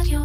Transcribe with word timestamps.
רדיו. 0.00 0.20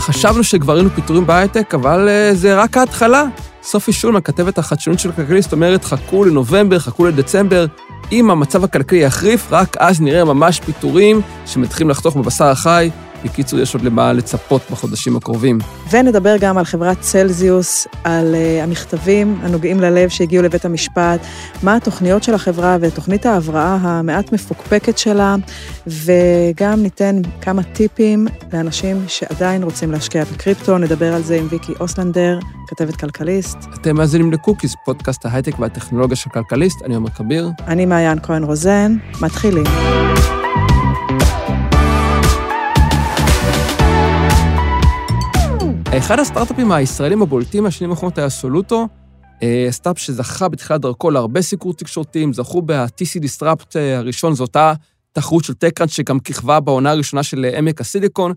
חשבנו 0.00 0.44
שכבר 0.44 0.74
היינו 0.74 0.90
פיטורים 0.90 1.26
בהייטק, 1.26 1.74
אבל 1.74 2.08
uh, 2.08 2.34
זה 2.34 2.62
רק 2.62 2.76
ההתחלה. 2.76 3.24
סופי 3.62 3.92
שולמן, 3.92 4.20
כתבת 4.20 4.58
החדשנות 4.58 4.98
של 4.98 5.12
כלכליסט, 5.12 5.52
אומרת, 5.52 5.84
חכו 5.84 6.24
לנובמבר, 6.24 6.78
חכו 6.78 7.06
לדצמבר. 7.06 7.66
אם 8.12 8.30
המצב 8.30 8.64
הכלכלי 8.64 8.98
יחריף, 8.98 9.52
רק 9.52 9.76
אז 9.76 10.00
נראה 10.00 10.24
ממש 10.24 10.60
פיטורים 10.60 11.20
שמתחילים 11.46 11.90
לחתוך 11.90 12.16
בבשר 12.16 12.44
החי. 12.44 12.90
בקיצור, 13.24 13.58
יש 13.58 13.74
עוד 13.74 13.84
למה 13.84 14.12
לצפות 14.12 14.62
בחודשים 14.70 15.16
הקרובים. 15.16 15.58
ונדבר 15.90 16.36
גם 16.40 16.58
על 16.58 16.64
חברת 16.64 17.00
צלזיוס, 17.00 17.86
על 18.04 18.34
uh, 18.34 18.64
המכתבים 18.64 19.38
הנוגעים 19.42 19.80
ללב 19.80 20.08
שהגיעו 20.08 20.42
לבית 20.42 20.64
המשפט, 20.64 21.20
מה 21.62 21.76
התוכניות 21.76 22.22
של 22.22 22.34
החברה 22.34 22.76
ותוכנית 22.80 23.26
ההבראה 23.26 23.78
המעט 23.80 24.32
מפוקפקת 24.32 24.98
שלה, 24.98 25.36
וגם 25.86 26.82
ניתן 26.82 27.20
כמה 27.40 27.62
טיפים 27.62 28.26
לאנשים 28.52 29.04
שעדיין 29.08 29.62
רוצים 29.62 29.92
להשקיע 29.92 30.24
בקריפטו. 30.24 30.78
נדבר 30.78 31.14
על 31.14 31.22
זה 31.22 31.36
עם 31.36 31.46
ויקי 31.50 31.72
אוסלנדר, 31.80 32.38
כתבת 32.66 32.96
כלכליסט. 32.96 33.58
אתם 33.74 33.96
מאזינים 33.96 34.32
לקוקיס, 34.32 34.74
פודקאסט 34.84 35.26
ההייטק 35.26 35.58
והטכנולוגיה 35.58 36.16
של 36.16 36.30
כלכליסט, 36.30 36.82
אני 36.84 36.94
עומר 36.94 37.10
כביר. 37.10 37.50
אני 37.66 37.86
מעיין 37.86 38.18
כהן 38.22 38.44
רוזן, 38.44 38.96
מתחילים. 39.20 39.64
אחד 45.98 46.18
הסטארט-אפים 46.18 46.72
הישראלים 46.72 47.22
הבולטים 47.22 47.62
מהשנים 47.62 47.90
האחרונות 47.90 48.18
היה 48.18 48.28
סולוטו, 48.28 48.88
אה, 49.42 49.66
סטארטאפ 49.70 49.96
שזכה 49.96 50.48
בתחילת 50.48 50.80
דרכו 50.80 51.10
להרבה 51.10 51.42
סיקורים 51.42 51.74
תקשורתיים, 51.74 52.32
זכו 52.32 52.62
ב-TC 52.62 53.22
Disrupt 53.22 53.76
אה, 53.76 53.98
הראשון, 53.98 54.34
זו 54.34 54.44
אותה 54.44 54.72
תחרות 55.12 55.44
של 55.44 55.54
TechCrunch 55.54 55.90
שגם 55.90 56.20
כיכבה 56.20 56.60
בעונה 56.60 56.90
הראשונה 56.90 57.22
של 57.22 57.44
אה, 57.44 57.58
עמק 57.58 57.80
הסיליקון. 57.80 58.32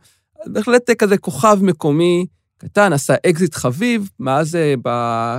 בהחלט 0.45 0.91
כזה 0.91 1.17
כוכב 1.17 1.59
מקומי 1.61 2.25
קטן, 2.58 2.94
עשה 2.94 3.16
אקזיט 3.25 3.55
חביב, 3.55 4.09
מאז, 4.19 4.57
ב, 4.83 4.88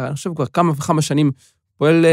אני 0.06 0.14
חושב, 0.14 0.34
כבר 0.34 0.46
כמה 0.46 0.72
וכמה 0.72 1.02
שנים 1.02 1.30
פועל 1.78 2.05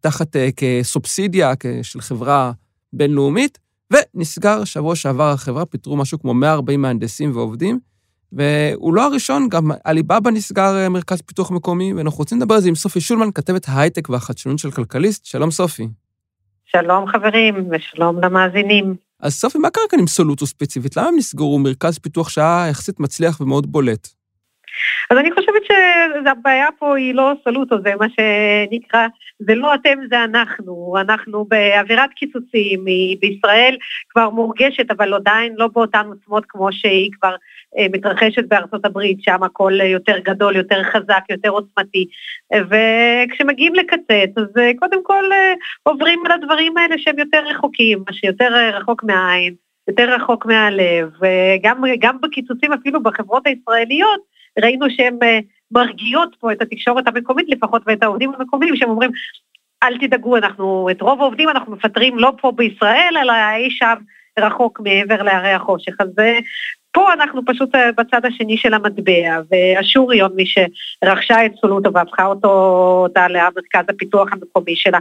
תחת 0.00 0.36
כסובסידיה 0.56 1.52
של 1.82 2.00
חברה 2.00 2.52
בינלאומית, 2.92 3.58
ונסגר 3.92 4.64
שבוע 4.64 4.96
שעבר 4.96 5.30
החברה, 5.30 5.66
פיטרו 5.66 5.96
משהו 5.96 6.18
כמו 6.18 6.34
140 6.34 6.82
מהנדסים 6.82 7.36
ועובדים. 7.36 7.87
והוא 8.32 8.94
לא 8.94 9.04
הראשון, 9.04 9.48
גם 9.48 9.70
עליבאבא 9.84 10.30
נסגר 10.30 10.76
אה, 10.76 10.88
מרכז 10.88 11.22
פיתוח 11.22 11.50
מקומי, 11.50 11.94
ואנחנו 11.94 12.18
רוצים 12.18 12.38
לדבר 12.38 12.54
על 12.54 12.60
זה 12.60 12.68
עם 12.68 12.74
סופי 12.74 13.00
שולמן, 13.00 13.32
כתבת 13.34 13.66
ההייטק 13.68 14.08
והחדשנות 14.08 14.58
של 14.58 14.70
כלכליסט. 14.70 15.24
שלום 15.24 15.50
סופי. 15.50 15.88
שלום 16.66 17.06
חברים, 17.06 17.68
ושלום 17.70 18.24
למאזינים. 18.24 18.94
אז 19.20 19.34
סופי, 19.34 19.58
מה 19.58 19.70
קרה 19.70 19.84
כאן 19.90 19.98
עם 19.98 20.06
סולוטו 20.06 20.46
ספציפית? 20.46 20.96
למה 20.96 21.08
הם 21.08 21.16
נסגרו 21.16 21.58
מרכז 21.58 21.98
פיתוח 21.98 22.28
שהיה 22.28 22.66
יחסית 22.70 23.00
מצליח 23.00 23.40
ומאוד 23.40 23.72
בולט? 23.72 24.08
אז 25.10 25.18
אני 25.18 25.32
חושבת 25.32 25.62
שהבעיה 25.64 26.66
פה 26.78 26.96
היא 26.96 27.14
לא 27.14 27.32
סולוטו, 27.44 27.76
זה 27.84 27.92
מה 28.00 28.06
שנקרא, 28.08 29.06
זה 29.38 29.54
לא 29.54 29.74
אתם, 29.74 29.98
זה 30.10 30.24
אנחנו. 30.24 30.94
אנחנו 31.00 31.44
באווירת 31.44 32.10
קיצוצים, 32.10 32.86
היא 32.86 33.16
בישראל 33.20 33.76
כבר 34.10 34.30
מורגשת, 34.30 34.90
אבל 34.90 35.14
עדיין 35.14 35.54
לא 35.56 35.68
באותן 35.68 36.06
עוצמות 36.06 36.44
כמו 36.48 36.72
שהיא 36.72 37.10
כבר 37.20 37.34
מתרחשת 37.92 38.44
בארצות 38.48 38.84
הברית, 38.84 39.22
שם 39.22 39.42
הכל 39.42 39.72
יותר 39.80 40.18
גדול, 40.18 40.56
יותר 40.56 40.82
חזק, 40.82 41.24
יותר 41.30 41.48
עוצמתי. 41.48 42.06
וכשמגיעים 42.52 43.74
לקצץ, 43.74 44.36
אז 44.36 44.56
אה, 44.58 44.70
קודם 44.78 45.04
כל 45.04 45.24
אה, 45.32 45.54
עוברים 45.82 46.22
על 46.26 46.32
הדברים 46.32 46.76
האלה 46.76 46.94
שהם 46.98 47.18
יותר 47.18 47.44
רחוקים, 47.46 47.98
מה 48.06 48.12
שיותר 48.12 48.70
רחוק 48.74 49.04
מהעין, 49.04 49.54
יותר 49.88 50.14
רחוק 50.14 50.46
מהלב, 50.46 51.10
וגם 51.20 52.20
בקיצוצים 52.20 52.72
אפילו 52.72 53.02
בחברות 53.02 53.46
הישראליות, 53.46 54.20
ראינו 54.62 54.86
שהן 54.90 55.18
מרגיעות 55.70 56.36
פה 56.40 56.52
את 56.52 56.62
התקשורת 56.62 57.08
המקומית 57.08 57.46
לפחות 57.48 57.82
ואת 57.86 58.02
העובדים 58.02 58.32
המקומיים 58.38 58.76
שהם 58.76 58.90
אומרים 58.90 59.10
אל 59.82 59.98
תדאגו, 59.98 60.36
אנחנו, 60.36 60.88
את 60.90 61.02
רוב 61.02 61.20
העובדים 61.20 61.48
אנחנו 61.48 61.72
מפטרים 61.72 62.18
לא 62.18 62.32
פה 62.40 62.52
בישראל, 62.52 63.14
אלא 63.22 63.32
אי 63.32 63.70
שם 63.70 63.94
רחוק 64.38 64.80
מעבר 64.80 65.22
להרי 65.22 65.52
החושך. 65.52 65.92
אז 65.98 66.08
פה 66.98 67.12
אנחנו 67.12 67.44
פשוט 67.44 67.74
אה, 67.74 67.92
בצד 67.92 68.24
השני 68.24 68.56
של 68.56 68.74
המטבע, 68.74 69.40
ואשוריון, 69.50 70.32
מי 70.34 70.44
שרכשה 70.46 71.46
את 71.46 71.52
סולוטו 71.60 71.92
והפכה 71.92 72.26
אותו, 72.26 72.48
אותה 73.02 73.28
למרכז 73.28 73.84
הפיתוח 73.88 74.28
המקומי 74.32 74.76
שלה, 74.76 74.98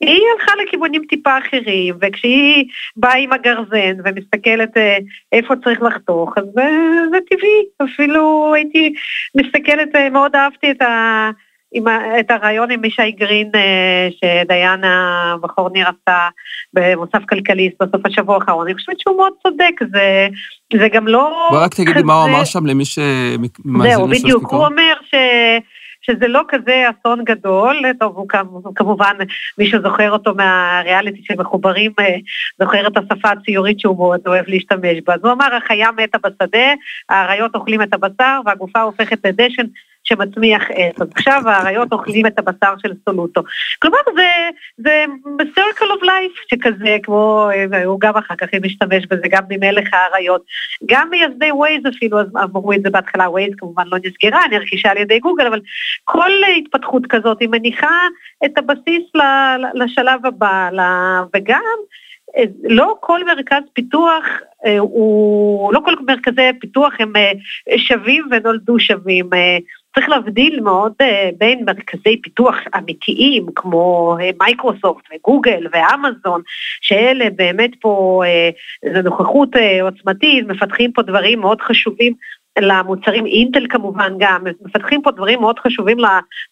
היא 0.00 0.20
הלכה 0.32 0.52
לכיוונים 0.62 1.02
טיפה 1.08 1.38
אחרים, 1.38 1.94
וכשהיא 2.00 2.64
באה 2.96 3.16
עם 3.16 3.32
הגרזן 3.32 3.96
ומסתכלת 4.04 4.76
אה, 4.76 4.98
איפה 5.32 5.54
צריך 5.64 5.82
לחתוך, 5.82 6.38
אז 6.38 6.44
זה, 6.54 6.68
זה 7.10 7.18
טבעי, 7.30 7.90
אפילו 7.92 8.54
הייתי 8.54 8.92
מסתכלת, 9.34 9.96
אה, 9.96 10.10
מאוד 10.10 10.36
אהבתי 10.36 10.70
את 10.70 10.82
ה... 10.82 11.30
עם, 11.72 11.84
את 12.20 12.30
הרעיון 12.30 12.70
עם 12.70 12.84
ישי 12.84 13.10
גרין 13.10 13.50
אה, 13.54 14.08
שדיינה 14.10 15.36
בכור 15.42 15.70
ניר 15.70 15.88
עשתה 15.88 16.28
במוסף 16.72 17.24
כלכליסט 17.28 17.82
בסוף 17.82 18.06
השבוע 18.06 18.34
האחרון, 18.34 18.66
אני 18.66 18.74
חושבת 18.74 19.00
שהוא 19.00 19.16
מאוד 19.16 19.32
צודק, 19.42 19.74
זה, 19.92 20.28
זה 20.80 20.88
גם 20.88 21.08
לא... 21.08 21.48
בוא 21.50 21.64
רק 21.64 21.74
תגידי 21.74 22.02
מה 22.02 22.22
הוא 22.22 22.30
אמר 22.30 22.44
שם 22.44 22.66
למי 22.66 22.84
שמאזין 22.84 23.96
זהו, 23.96 24.08
בדיוק, 24.08 24.52
הוא 24.52 24.66
אומר 24.66 24.94
ש... 25.10 25.14
שזה 26.10 26.28
לא 26.28 26.42
כזה 26.48 26.84
אסון 26.90 27.24
גדול, 27.24 27.82
טוב, 28.00 28.16
הוא 28.16 28.26
כמובן, 28.74 29.16
מי 29.58 29.70
שזוכר 29.70 30.10
אותו 30.10 30.34
מהריאליטי 30.34 31.22
של 31.24 31.34
מחוברים, 31.38 31.92
אה, 32.00 32.16
זוכר 32.60 32.86
את 32.86 32.96
השפה 32.96 33.28
הציורית 33.30 33.80
שהוא 33.80 33.96
מאוד 33.96 34.20
אוהב 34.26 34.44
להשתמש 34.48 34.98
בה. 35.06 35.14
אז 35.14 35.20
הוא 35.22 35.32
אמר, 35.32 35.54
החיה 35.54 35.88
מתה 35.92 36.18
בשדה, 36.18 36.72
האריות 37.08 37.54
אוכלים 37.54 37.82
את 37.82 37.94
הבשר 37.94 38.40
והגופה 38.46 38.80
הופכת 38.80 39.18
לדשן 39.24 39.66
שמצמיח 40.08 40.62
עץ. 40.70 41.00
אז 41.00 41.08
עכשיו 41.14 41.42
האריות 41.46 41.92
אוכלים 41.92 42.26
את 42.26 42.38
הבשר 42.38 42.74
של 42.82 42.92
סולוטו. 43.04 43.42
כלומר, 43.78 43.98
זה, 44.14 44.28
זה 44.76 45.04
circle 45.40 46.00
of 46.00 46.04
life 46.04 46.50
שכזה, 46.50 46.96
כמו, 47.02 47.48
הוא 47.84 48.00
גם 48.00 48.16
אחר 48.16 48.34
כך 48.34 48.48
משתמש 48.62 49.06
בזה, 49.06 49.28
גם 49.30 49.42
ממלך 49.48 49.88
האריות. 49.92 50.42
גם 50.86 51.10
מייסדי 51.10 51.50
ווייז 51.52 51.82
אפילו, 51.96 52.20
אז 52.20 52.26
אמרו 52.42 52.72
את 52.72 52.82
זה 52.82 52.90
בהתחלה, 52.90 53.30
ווייז 53.30 53.52
כמובן 53.58 53.84
לא 53.86 53.98
נסגרה, 54.04 54.40
נרכשה 54.50 54.90
על 54.90 54.96
ידי 54.96 55.18
גוגל, 55.18 55.46
אבל 55.46 55.60
כל 56.04 56.30
התפתחות 56.58 57.06
כזאת 57.08 57.40
היא 57.40 57.48
מניחה 57.48 58.00
את 58.44 58.58
הבסיס 58.58 59.12
לשלב 59.74 60.26
הבא, 60.26 60.68
וגם 61.36 61.62
לא 62.64 62.94
כל 63.00 63.24
מרכז 63.24 63.62
פיתוח 63.72 64.24
אה, 64.66 64.78
הוא, 64.78 65.72
לא 65.72 65.80
כל 65.84 65.94
מרכזי 66.06 66.50
פיתוח 66.60 66.92
הם 66.98 67.16
אה, 67.16 67.32
שווים 67.78 68.28
ונולדו 68.30 68.80
שווים. 68.80 69.30
אה, 69.88 70.00
צריך 70.00 70.08
להבדיל 70.08 70.60
מאוד 70.60 70.92
בין 71.38 71.64
מרכזי 71.64 72.20
פיתוח 72.22 72.56
אמיתיים 72.78 73.46
כמו 73.54 74.16
מייקרוסופט 74.40 75.04
וגוגל 75.14 75.66
ואמזון, 75.72 76.42
שאלה 76.80 77.30
באמת 77.36 77.70
פה, 77.80 78.22
זו 78.94 79.02
נוכחות 79.02 79.48
עוצמתית, 79.82 80.46
מפתחים 80.46 80.92
פה 80.92 81.02
דברים 81.02 81.40
מאוד 81.40 81.60
חשובים 81.60 82.14
למוצרים, 82.60 83.26
אינטל 83.26 83.66
כמובן 83.68 84.12
גם, 84.18 84.44
מפתחים 84.64 85.02
פה 85.02 85.10
דברים 85.10 85.40
מאוד 85.40 85.58
חשובים 85.58 85.98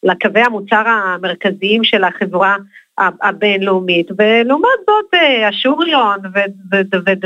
לקווי 0.03 0.43
המוצר 0.43 0.83
המרכזיים 0.87 1.85
של 1.85 2.05
החברה 2.05 2.57
הבינלאומית, 2.99 4.07
ולעומת 4.19 4.79
זאת 4.87 5.15
אה, 5.15 5.49
אשוריון 5.49 6.19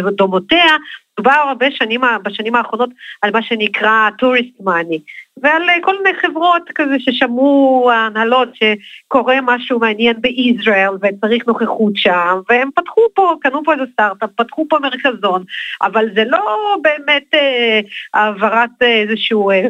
ודומותיה, 0.07 0.77
דובר 1.17 1.31
הרבה 1.49 1.67
שנים, 1.71 2.01
בשנים 2.25 2.55
האחרונות 2.55 2.91
על 3.23 3.31
מה 3.31 3.43
שנקרא 3.43 4.11
טוריסט 4.19 4.61
מאני, 4.61 4.99
ועל 5.43 5.71
אה, 5.71 5.75
כל 5.83 6.03
מיני 6.03 6.19
חברות 6.19 6.63
כזה 6.75 6.95
ששמעו 6.99 7.91
הנהלות 7.93 8.49
שקורה 8.55 9.39
משהו 9.43 9.79
מעניין 9.79 10.17
בישראל 10.21 10.91
וצריך 11.03 11.47
נוכחות 11.47 11.93
שם, 11.97 12.41
והם 12.49 12.71
פתחו 12.75 13.01
פה, 13.15 13.35
קנו 13.41 13.65
פה 13.65 13.73
איזה 13.73 13.85
סטארט-אפ, 13.93 14.31
פתחו 14.37 14.67
פה 14.69 14.79
מרכזון, 14.79 15.45
אבל 15.83 16.07
זה 16.15 16.25
לא 16.25 16.77
באמת 16.83 17.35
אה, 17.35 17.81
העברת 18.15 18.71
אה, 18.83 19.03
איזשהו 19.03 19.51
אה, 19.51 19.63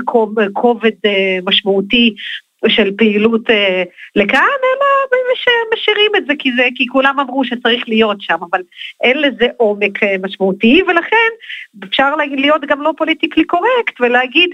כובד 0.53 0.93
אה, 1.05 1.39
משמעותי 1.45 2.15
של 2.69 2.91
פעילות 2.97 3.51
אה, 3.51 3.83
לכאן, 4.17 4.39
אלא 4.65 4.87
משאירים 5.75 6.11
את 6.17 6.27
זה 6.27 6.33
כי, 6.39 6.53
זה 6.57 6.69
כי 6.75 6.87
כולם 6.87 7.21
אמרו 7.21 7.45
שצריך 7.45 7.89
להיות 7.89 8.17
שם, 8.21 8.39
אבל 8.51 8.61
אין 9.01 9.19
לזה 9.19 9.47
עומק 9.57 10.03
אה, 10.03 10.15
משמעותי, 10.23 10.83
ולכן 10.89 11.31
אפשר 11.85 12.17
להיות 12.17 12.65
גם 12.65 12.83
לא 12.83 12.93
פוליטיקלי 12.97 13.45
קורקט 13.45 14.01
ולהגיד, 14.01 14.51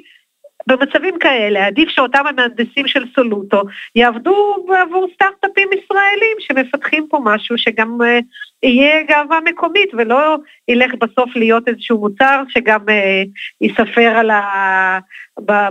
במצבים 0.66 1.18
כאלה 1.20 1.66
עדיף 1.66 1.88
שאותם 1.88 2.26
המהנדסים 2.26 2.86
של 2.86 3.04
סולוטו 3.14 3.62
יעבדו 3.94 4.66
עבור 4.82 5.08
סטארט-אפים 5.14 5.68
ישראלים 5.72 6.36
שמפתחים 6.38 7.06
פה 7.10 7.18
משהו 7.24 7.58
שגם 7.58 7.98
uh, 8.00 8.24
יהיה 8.62 9.02
גאווה 9.02 9.38
מקומית 9.44 9.88
ולא 9.98 10.36
ילך 10.68 10.94
בסוף 10.94 11.36
להיות 11.36 11.68
איזשהו 11.68 11.98
מוצר 11.98 12.42
שגם 12.48 12.80
uh, 12.80 13.28
ייספר 13.60 14.08
על 14.16 14.30
ה... 14.30 14.98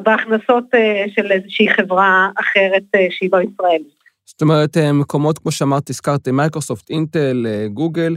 בהכנסות 0.03 0.63
uh, 0.75 1.12
של 1.15 1.31
איזושהי 1.31 1.69
חברה 1.69 2.30
אחרת 2.39 2.83
uh, 2.95 3.00
שהיא 3.09 3.30
לא 3.33 3.38
ישראלית. 3.38 3.95
זאת 4.25 4.41
אומרת, 4.41 4.77
מקומות, 4.94 5.39
כמו 5.39 5.51
שאמרת, 5.51 5.89
הזכרת, 5.89 6.27
מייקרוסופט, 6.27 6.89
אינטל, 6.89 7.45
גוגל, 7.74 8.15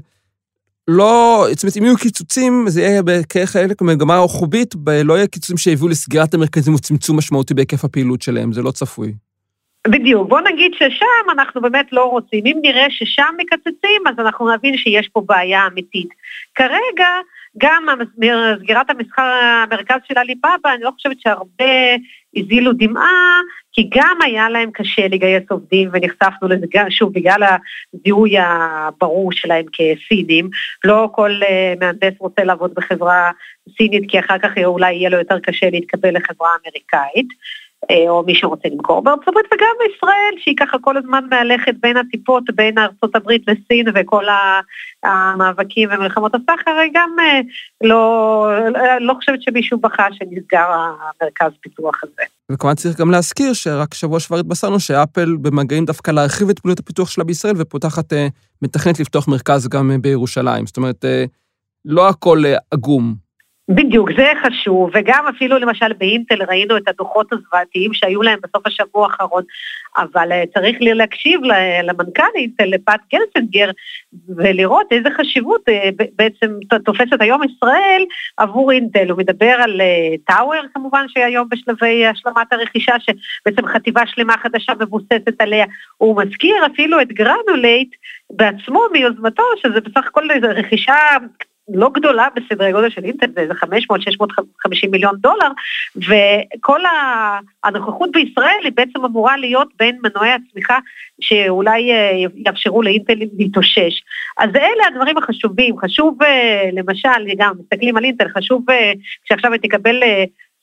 לא, 0.89 1.47
זאת 1.51 1.63
אומרת, 1.63 1.77
אם 1.77 1.85
יהיו 1.85 1.97
קיצוצים, 1.97 2.65
זה 2.69 2.83
יהיה 2.83 3.03
כחלק 3.29 3.83
ממגמה 3.83 4.19
רוחבית, 4.19 4.75
לא 5.05 5.15
יהיה 5.15 5.27
קיצוצים 5.27 5.57
שיביאו 5.57 5.89
לסגירת 5.89 6.35
המרכזים 6.35 6.75
וצמצום 6.75 7.19
משמעותי 7.19 7.55
בהיקף 7.55 7.85
הפעילות 7.85 8.23
שלהם, 8.23 8.53
זה 8.53 8.63
לא 8.63 8.71
צפוי. 8.71 9.13
בדיוק, 9.89 10.29
בוא 10.29 10.41
נגיד 10.41 10.73
ששם 10.75 11.31
אנחנו 11.33 11.61
באמת 11.61 11.87
לא 11.93 12.05
רוצים. 12.05 12.47
אם 12.47 12.59
נראה 12.63 12.87
ששם 12.91 13.35
מקצצים, 13.39 14.03
אז 14.09 14.15
אנחנו 14.19 14.55
נבין 14.55 14.77
שיש 14.77 15.09
פה 15.13 15.23
בעיה 15.27 15.67
אמיתית. 15.67 16.09
כרגע, 16.55 17.09
גם 17.59 17.87
סגירת 18.59 18.91
המסחר, 18.91 19.23
המרכז 19.23 19.97
של 20.09 20.19
עליבאבא, 20.19 20.73
אני 20.75 20.83
לא 20.83 20.91
חושבת 20.91 21.21
שהרבה 21.21 21.95
הזילו 22.37 22.73
דמעה, 22.73 23.41
כי 23.73 23.91
גם 23.95 24.19
היה 24.25 24.49
להם 24.51 24.71
קשה 24.71 25.09
לגייס 25.09 25.43
עובדים, 25.51 25.91
ונחשפנו 25.93 26.49
לזה 26.49 26.67
שוב, 26.91 27.13
בגלל 27.13 27.43
הזיהוי 27.95 28.35
הברור 28.39 29.33
שלהם 29.33 29.65
כסינים. 29.73 30.51
לא 30.85 31.09
כל 31.13 31.31
uh, 31.43 31.81
מהנדס 31.81 32.15
רוצה 32.19 32.45
לעבוד 32.45 32.75
בחברה 32.75 33.31
סינית, 33.77 34.05
כי 34.09 34.19
אחר 34.19 34.39
כך 34.39 34.51
אולי 34.65 34.95
יהיה 34.95 35.11
לו 35.11 35.19
יותר 35.19 35.39
קשה 35.39 35.71
להתקבל 35.71 36.17
לחברה 36.17 36.49
אמריקאית. 36.61 37.29
אה, 37.91 38.11
או 38.11 38.23
מי 38.27 38.35
שרוצה 38.35 38.69
למכור 38.69 39.03
בארצות 39.03 39.29
הברית, 39.29 39.47
וגם 39.55 39.75
בישראל, 39.79 40.35
שהיא 40.39 40.55
ככה 40.61 40.79
כל 40.81 40.97
הזמן 40.97 41.25
מהלכת 41.31 41.75
בין 41.81 41.97
הטיפות, 41.97 42.45
בין 42.55 42.79
ארצות 42.79 43.17
הברית 43.17 43.43
לסין 43.49 43.87
וכל 43.95 44.25
המאבקים 45.03 45.89
ומלחמות 45.93 46.33
הסחר, 46.35 46.71
היא 46.71 46.91
גם 46.95 47.17
אה, 47.21 47.41
לא, 47.85 48.49
לא 49.01 49.15
חושבת 49.15 49.43
שמישהו 49.43 49.79
בכה 49.79 50.07
שנסגר 50.13 50.67
המרכז 50.71 51.53
פיתוח 51.61 52.01
הזה. 52.03 52.23
וכמובן 52.53 52.77
צריך 52.77 53.01
גם 53.01 53.11
להזכיר 53.11 53.53
שרק 53.53 53.95
שבוע 53.95 54.21
שעבר 54.21 54.39
התבשרנו 54.39 54.81
שאפל 54.81 55.37
במגעים 55.43 55.85
דווקא 55.85 56.11
להרחיב 56.11 56.49
את 56.49 56.59
פעולות 56.59 56.79
הפיתוח 56.79 57.11
שלה 57.11 57.25
בישראל 57.25 57.55
ופותחת, 57.59 58.13
אה, 58.13 58.27
מתכנת 58.63 59.01
לפתוח 59.01 59.29
מרכז 59.29 59.69
גם 59.69 59.91
בירושלים. 60.01 60.67
זאת 60.67 60.77
אומרת, 60.77 61.05
לא 61.85 62.09
הכל 62.09 62.43
עגום. 62.71 63.28
בדיוק, 63.71 64.11
זה 64.17 64.33
חשוב, 64.43 64.91
וגם 64.95 65.27
אפילו 65.37 65.59
למשל 65.59 65.93
באינטל 65.93 66.43
ראינו 66.49 66.77
את 66.77 66.89
הדוחות 66.89 67.33
הזוועתיים 67.33 67.95
שהיו 67.95 68.23
להם 68.23 68.39
בסוף 68.43 68.67
השבוע 68.67 69.07
האחרון, 69.07 69.43
אבל 69.97 70.33
uh, 70.33 70.55
צריך 70.55 70.77
להקשיב 70.81 71.41
למנכ"ל 71.85 72.23
אינטל, 72.35 72.65
לפט 72.65 73.01
גלסינגר, 73.13 73.71
ולראות 74.37 74.87
איזה 74.91 75.09
חשיבות 75.11 75.69
אה, 75.69 76.05
בעצם 76.17 76.59
תופסת 76.85 77.21
היום 77.21 77.43
ישראל 77.45 78.05
עבור 78.37 78.73
אינטל. 78.73 79.11
הוא 79.11 79.19
מדבר 79.19 79.57
על 79.63 79.81
טאוור 80.25 80.55
אה, 80.55 80.69
כמובן 80.75 81.05
שהיום 81.09 81.49
בשלבי 81.49 82.07
השלמת 82.07 82.53
הרכישה, 82.53 82.95
שבעצם 83.01 83.67
חטיבה 83.67 84.03
שלמה 84.07 84.35
חדשה 84.43 84.73
מבוססת 84.81 85.35
עליה. 85.39 85.67
הוא 85.97 86.23
מזכיר 86.23 86.57
אפילו 86.67 87.01
את 87.01 87.09
גרנולייט 87.09 87.95
בעצמו 88.31 88.81
מיוזמתו, 88.93 89.43
שזה 89.63 89.81
בסך 89.81 90.07
הכל 90.07 90.29
רכישה 90.43 90.95
לא 91.75 91.91
גדולה 91.95 92.29
בסדרי 92.37 92.73
גודל 92.73 92.91
של 92.91 93.05
אינטל, 93.05 93.27
זה 93.35 93.41
איזה 93.41 93.53
500-650 93.55 93.67
מיליון 94.91 95.17
דולר, 95.17 95.49
וכל 95.97 96.81
הנוכחות 97.65 98.11
בישראל 98.13 98.61
היא 98.65 98.73
בעצם 98.75 99.05
אמורה 99.05 99.37
להיות 99.37 99.69
בין 99.79 99.99
מנועי 100.03 100.31
הצמיחה 100.31 100.79
שאולי 101.21 101.93
אה, 101.93 102.11
יאפשרו 102.47 102.83
לאינטל 102.83 103.15
להתאושש. 103.39 104.03
אז 104.39 104.51
אלה 104.57 104.87
הדברים 104.87 105.19
החשובים, 105.19 105.79
חשוב 105.79 106.23
אה, 106.23 106.71
למשל, 106.73 107.35
גם 107.39 107.53
מסתכלים 107.61 107.97
על 107.97 108.05
אינטל, 108.05 108.29
חשוב 108.29 108.71
אה, 108.71 108.93
שעכשיו 109.25 109.53
היא 109.53 109.61
תקבל 109.61 110.03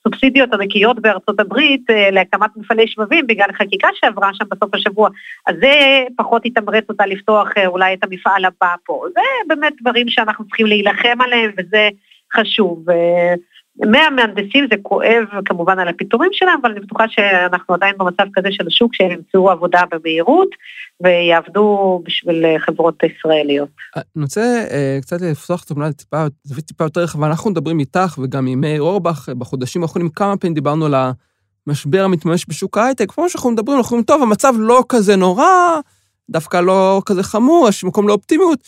הסובסידיות 0.06 0.52
הנקיות 0.52 1.00
בארצות 1.00 1.40
הברית 1.40 1.90
אה, 1.90 2.10
להקמת 2.10 2.50
מפעלי 2.56 2.88
שבבים 2.88 3.26
בגלל 3.26 3.52
חקיקה 3.52 3.88
שעברה 3.94 4.30
שם 4.34 4.44
בסוף 4.50 4.74
השבוע, 4.74 5.08
אז 5.46 5.56
זה 5.60 6.04
פחות 6.16 6.46
יתמרץ 6.46 6.84
אותה 6.88 7.06
לפתוח 7.06 7.48
אה, 7.56 7.66
אולי 7.66 7.94
את 7.94 8.04
המפעל 8.04 8.44
הבא 8.44 8.74
פה. 8.84 9.04
זה 9.14 9.20
באמת 9.48 9.72
דברים 9.80 10.08
שאנחנו 10.08 10.44
צריכים 10.44 10.66
להילחם 10.66 11.20
עליהם 11.20 11.50
וזה 11.58 11.88
חשוב. 12.34 12.84
אה, 13.82 13.88
מהמהנדסים 13.88 14.66
זה 14.70 14.76
כואב 14.82 15.24
כמובן 15.44 15.78
על 15.78 15.88
הפיטורים 15.88 16.30
שלהם, 16.32 16.58
אבל 16.62 16.70
אני 16.70 16.80
בטוחה 16.80 17.04
שאנחנו 17.08 17.74
עדיין 17.74 17.94
במצב 17.98 18.24
כזה 18.34 18.48
של 18.50 18.66
השוק 18.66 18.94
שהם 18.94 19.10
ימצאו 19.10 19.50
עבודה 19.50 19.82
במהירות 19.90 20.48
ויעבדו 21.00 22.02
בשביל 22.04 22.44
חברות 22.58 23.02
ישראליות. 23.02 23.68
אני 23.96 24.22
רוצה 24.22 24.64
uh, 24.68 25.02
קצת 25.02 25.20
לפתוח 25.20 25.64
את 25.64 25.70
התמונה 25.70 25.88
לטיפה, 25.88 26.24
זווית 26.44 26.64
טיפה 26.64 26.84
יותר 26.84 27.00
רחבה, 27.00 27.26
אנחנו 27.26 27.50
מדברים 27.50 27.78
איתך 27.78 28.18
וגם 28.22 28.46
עם 28.46 28.60
מאיר 28.60 28.82
אורבך 28.82 29.28
בחודשים 29.38 29.82
האחרונים, 29.82 30.08
כמה 30.08 30.36
פעמים 30.36 30.54
דיברנו 30.54 30.86
על 30.86 30.94
המשבר 31.66 32.04
המתממש 32.04 32.46
בשוק 32.48 32.78
ההייטק, 32.78 33.10
כמו 33.10 33.28
שאנחנו 33.28 33.50
מדברים, 33.50 33.78
אנחנו 33.78 33.90
אומרים, 33.90 34.04
טוב, 34.04 34.22
המצב 34.22 34.52
לא 34.58 34.84
כזה 34.88 35.16
נורא, 35.16 35.46
דווקא 36.30 36.56
לא 36.56 37.02
כזה 37.06 37.22
חמור, 37.22 37.68
יש 37.68 37.84
מקום 37.84 38.08
לאופטימיות. 38.08 38.58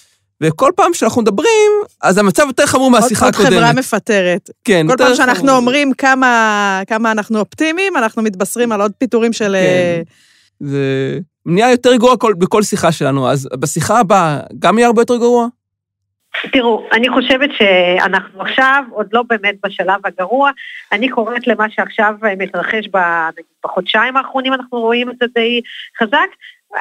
וכל 0.40 0.70
פעם 0.76 0.94
שאנחנו 0.94 1.22
מדברים, 1.22 1.72
אז 2.02 2.18
המצב 2.18 2.44
יותר 2.46 2.66
חמור 2.66 2.90
מהשיחה 2.90 3.28
הקודמת. 3.28 3.52
עוד 3.52 3.58
חברה 3.58 3.72
מפטרת. 3.72 4.50
כן, 4.64 4.86
כל 4.88 4.94
פעם 4.98 5.14
שאנחנו 5.14 5.42
חמור. 5.42 5.56
אומרים 5.56 5.92
כמה, 5.92 6.82
כמה 6.86 7.12
אנחנו 7.12 7.38
אופטימיים, 7.38 7.96
אנחנו 7.96 8.22
מתבשרים 8.22 8.72
על 8.72 8.80
עוד 8.80 8.92
פיטורים 8.98 9.32
של... 9.32 9.56
כן. 9.56 10.02
זה 10.60 11.18
נהיה 11.46 11.70
יותר 11.70 11.96
גרוע 11.96 12.16
כל, 12.16 12.34
בכל 12.38 12.62
שיחה 12.62 12.92
שלנו, 12.92 13.30
אז 13.30 13.48
בשיחה 13.60 13.98
הבאה 13.98 14.40
גם 14.58 14.78
יהיה 14.78 14.86
הרבה 14.86 15.02
יותר 15.02 15.16
גרוע? 15.16 15.46
תראו, 16.52 16.86
אני 16.92 17.08
חושבת 17.08 17.50
שאנחנו 17.58 18.42
עכשיו 18.42 18.84
עוד 18.90 19.06
לא 19.12 19.22
באמת 19.28 19.54
בשלב 19.66 20.00
הגרוע. 20.04 20.50
אני 20.92 21.08
קוראת 21.08 21.46
למה 21.46 21.66
שעכשיו 21.70 22.14
מתרחש 22.38 22.84
בחודשיים 23.64 24.16
האחרונים, 24.16 24.52
אנחנו 24.52 24.78
רואים 24.78 25.10
את 25.10 25.14
זה 25.20 25.26
די 25.34 25.60
חזק. 26.02 26.28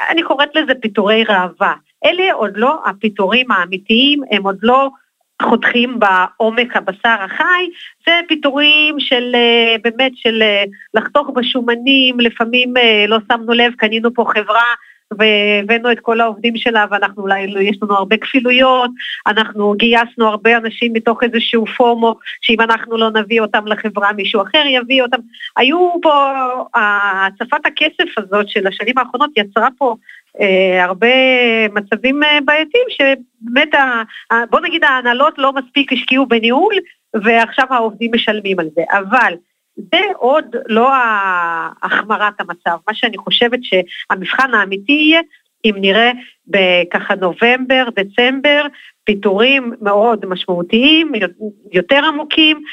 אני 0.09 0.23
קוראת 0.23 0.49
לזה 0.55 0.73
פיטורי 0.81 1.23
ראווה. 1.23 1.73
אלה 2.05 2.33
עוד 2.33 2.57
לא 2.57 2.79
הפיטורים 2.85 3.51
האמיתיים, 3.51 4.21
הם 4.31 4.43
עוד 4.43 4.57
לא 4.63 4.89
חותכים 5.41 5.99
בעומק 5.99 6.75
הבשר 6.75 7.15
החי, 7.19 7.69
זה 8.05 8.11
פיטורים 8.27 8.99
של 8.99 9.35
באמת 9.83 10.11
של 10.15 10.43
לחתוך 10.93 11.29
בשומנים, 11.35 12.19
לפעמים 12.19 12.73
לא 13.07 13.17
שמנו 13.31 13.53
לב, 13.53 13.73
קנינו 13.73 14.13
פה 14.13 14.25
חברה 14.33 14.73
והבאנו 15.13 15.91
את 15.91 15.99
כל 15.99 16.21
העובדים 16.21 16.57
שלה 16.57 16.85
ואנחנו 16.91 17.21
אולי, 17.23 17.47
יש 17.61 17.77
לנו 17.81 17.93
הרבה 17.93 18.17
כפילויות, 18.17 18.91
אנחנו 19.27 19.73
גייסנו 19.73 20.27
הרבה 20.27 20.57
אנשים 20.57 20.93
מתוך 20.93 21.23
איזשהו 21.23 21.65
פומו, 21.65 22.15
שאם 22.41 22.61
אנחנו 22.61 22.97
לא 22.97 23.09
נביא 23.11 23.41
אותם 23.41 23.67
לחברה 23.67 24.13
מישהו 24.13 24.41
אחר 24.41 24.63
יביא 24.67 25.01
אותם. 25.01 25.17
היו 25.57 25.91
פה, 26.01 26.33
הצפת 26.75 27.65
הכסף 27.65 28.17
הזאת 28.17 28.49
של 28.49 28.67
השנים 28.67 28.97
האחרונות 28.97 29.29
יצרה 29.37 29.67
פה 29.77 29.95
אה, 30.41 30.83
הרבה 30.83 31.07
מצבים 31.73 32.23
אה, 32.23 32.39
בעייתיים 32.45 32.85
שבאמת, 32.89 33.69
בוא 34.49 34.59
נגיד 34.59 34.83
ההנהלות 34.83 35.33
לא 35.37 35.53
מספיק 35.53 35.93
השקיעו 35.93 36.25
בניהול 36.25 36.73
ועכשיו 37.13 37.65
העובדים 37.69 38.11
משלמים 38.13 38.59
על 38.59 38.67
זה, 38.75 38.81
אבל 38.91 39.33
זה 39.77 40.01
עוד 40.17 40.55
לא 40.67 40.89
החמרת 41.83 42.41
המצב. 42.41 42.77
מה 42.87 42.93
שאני 42.93 43.17
חושבת 43.17 43.59
שהמבחן 43.63 44.53
האמיתי 44.53 44.91
יהיה 44.91 45.21
אם 45.65 45.75
נראה 45.77 46.11
בככה 46.47 47.15
נובמבר, 47.15 47.87
דצמבר, 47.95 48.65
פיטורים 49.03 49.73
מאוד 49.81 50.25
משמעותיים, 50.25 51.11
יותר 51.71 52.05
עמוקים, 52.05 52.63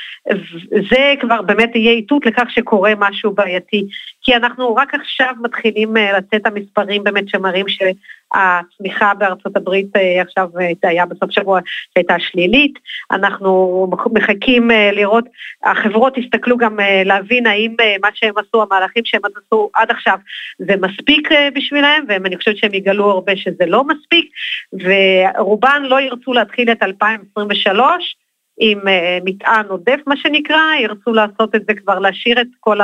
זה 0.90 1.14
כבר 1.20 1.42
באמת 1.42 1.76
יהיה 1.76 1.92
איתות 1.92 2.26
לכך 2.26 2.50
שקורה 2.50 2.92
משהו 2.98 3.32
בעייתי. 3.32 3.86
כי 4.24 4.36
אנחנו 4.36 4.74
רק 4.74 4.94
עכשיו 4.94 5.34
מתחילים 5.40 5.96
אה, 5.96 6.18
לצאת 6.18 6.46
המספרים 6.46 7.04
באמת 7.04 7.28
שמראים 7.28 7.66
שהצמיחה 7.68 9.14
בארצות 9.14 9.56
הברית 9.56 9.96
אה, 9.96 10.22
עכשיו, 10.22 10.48
אה, 10.60 10.88
היה 10.90 11.06
בסוף 11.06 11.30
שבוע, 11.30 11.60
שהייתה 11.94 12.14
שלילית. 12.18 12.78
אנחנו 13.10 13.86
מחכים 14.12 14.70
לראות, 14.92 15.24
החברות 15.64 16.18
יסתכלו 16.18 16.56
גם 16.56 16.78
להבין 17.04 17.46
האם 17.46 17.74
מה 18.02 18.08
שהם 18.14 18.34
עשו, 18.36 18.62
המהלכים 18.62 19.04
שהם 19.04 19.20
עשו 19.24 19.70
עד 19.74 19.90
עכשיו, 19.90 20.18
זה 20.58 20.74
מספיק 20.80 21.28
בשבילם, 21.54 22.04
ואני 22.08 22.36
חושבת 22.36 22.56
שהם 22.56 22.74
יגלו 22.74 23.10
הרבה 23.10 23.36
שזה 23.36 23.66
לא 23.66 23.84
מספיק, 23.84 24.30
ורובן 24.72 25.82
לא 25.82 26.00
ירצו 26.00 26.32
להתחיל 26.32 26.70
את 26.72 26.82
2023. 26.82 28.16
עם 28.58 28.78
אה, 28.78 29.24
מטען 29.24 29.66
עודף 29.68 30.00
מה 30.06 30.16
שנקרא, 30.16 30.60
ירצו 30.82 31.12
לעשות 31.12 31.54
את 31.54 31.62
זה 31.68 31.74
כבר, 31.74 31.98
להשאיר 31.98 32.40
את 32.40 32.46
כל 32.60 32.78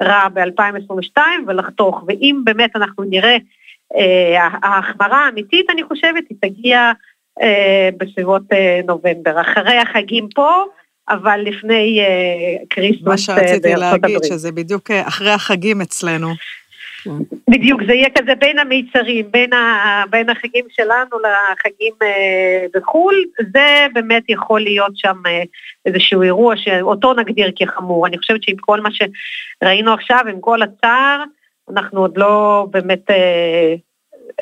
הרע 0.00 0.28
ב-2022 0.28 1.18
ולחתוך, 1.46 2.04
ואם 2.08 2.40
באמת 2.44 2.76
אנחנו 2.76 3.04
נראה 3.04 3.36
אה, 3.36 4.56
ההחמרה 4.62 5.26
האמיתית, 5.26 5.70
אני 5.70 5.82
חושבת, 5.82 6.24
היא 6.28 6.38
תגיע 6.40 6.92
אה, 7.40 7.44
בסביבות 7.96 8.42
אה, 8.42 8.86
נובמבר. 8.86 9.40
אחרי 9.40 9.76
החגים 9.76 10.28
פה, 10.34 10.64
אבל 11.08 11.40
לפני 11.40 12.00
קריסמס 12.68 13.02
מה 13.02 13.18
שרציתי 13.18 13.74
להגיד, 13.74 14.24
שזה 14.24 14.52
בדיוק 14.52 14.90
אחרי 14.90 15.30
החגים 15.30 15.80
אצלנו. 15.80 16.28
בדיוק, 17.50 17.80
זה 17.86 17.94
יהיה 17.94 18.08
כזה 18.18 18.34
בין 18.34 18.58
המיצרים, 18.58 19.30
בין, 19.30 19.52
ה, 19.52 20.04
בין 20.10 20.30
החגים 20.30 20.64
שלנו 20.70 21.18
לחגים 21.18 21.94
אה, 22.02 22.66
בחו"ל, 22.74 23.14
זה 23.52 23.86
באמת 23.92 24.22
יכול 24.28 24.60
להיות 24.60 24.96
שם 24.96 25.16
אה, 25.26 25.42
איזשהו 25.86 26.22
אירוע 26.22 26.56
שאותו 26.56 27.14
נגדיר 27.14 27.50
כחמור. 27.56 28.06
אני 28.06 28.18
חושבת 28.18 28.42
שעם 28.42 28.56
כל 28.56 28.80
מה 28.80 28.88
שראינו 29.62 29.92
עכשיו, 29.92 30.20
עם 30.28 30.40
כל 30.40 30.62
הצער, 30.62 31.22
אנחנו 31.70 32.00
עוד 32.00 32.18
לא 32.18 32.66
באמת, 32.70 33.10
אה, 33.10 33.74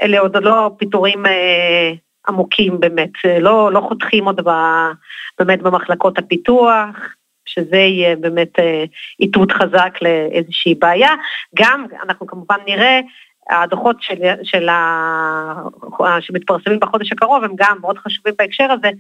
אלה 0.02 0.20
עוד 0.20 0.36
לא 0.36 0.70
פיטורים 0.78 1.26
אה, 1.26 1.92
עמוקים 2.28 2.80
באמת, 2.80 3.10
לא, 3.40 3.72
לא 3.72 3.80
חותכים 3.80 4.24
עוד 4.24 4.40
ב, 4.48 4.50
באמת 5.38 5.62
במחלקות 5.62 6.18
הפיתוח. 6.18 7.14
שזה 7.46 7.76
יהיה 7.76 8.16
באמת 8.16 8.58
אה, 8.58 8.84
איתות 9.20 9.52
חזק 9.52 9.98
לאיזושהי 10.02 10.74
בעיה. 10.74 11.10
גם, 11.54 11.86
אנחנו 12.02 12.26
כמובן 12.26 12.58
נראה, 12.66 13.00
הדוחות 13.50 13.96
של, 14.00 14.14
של 14.42 14.68
ה... 14.68 15.54
שמתפרסמים 16.20 16.80
בחודש 16.80 17.12
הקרוב 17.12 17.44
הם 17.44 17.52
גם 17.56 17.78
מאוד 17.80 17.98
חשובים 17.98 18.34
בהקשר 18.38 18.72
הזה, 18.72 18.90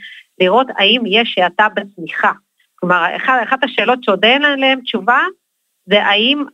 לראות 0.40 0.66
האם 0.78 1.02
יש 1.06 1.38
האטה 1.38 1.66
בצמיחה. 1.74 2.32
כלומר, 2.74 3.16
אחת 3.16 3.64
השאלות 3.64 4.04
שעוד 4.04 4.24
אין 4.24 4.44
עליהן 4.44 4.80
תשובה, 4.80 5.20
זה 5.86 6.02
האם 6.02 6.44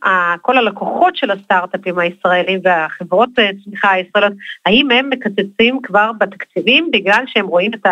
כל 0.41 0.57
הלקוחות 0.57 1.15
של 1.15 1.31
הסטארט-אפים 1.31 1.99
הישראלים 1.99 2.59
והחברות 2.63 3.29
אה, 3.39 3.49
צמיחה 3.63 3.91
הישראליות, 3.91 4.33
האם 4.65 4.91
הם 4.91 5.09
מקצצים 5.09 5.81
כבר 5.83 6.11
בתקציבים 6.17 6.91
בגלל 6.91 7.23
שהם 7.27 7.47
רואים 7.47 7.73
את 7.73 7.85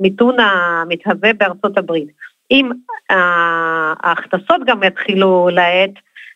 המיתון 0.00 0.36
המתהווה 0.40 1.32
בארצות 1.32 1.78
הברית. 1.78 2.08
אם 2.54 2.70
ההכנסות 4.02 4.60
גם 4.66 4.82
יתחילו 4.82 5.48
להאט, 5.52 5.90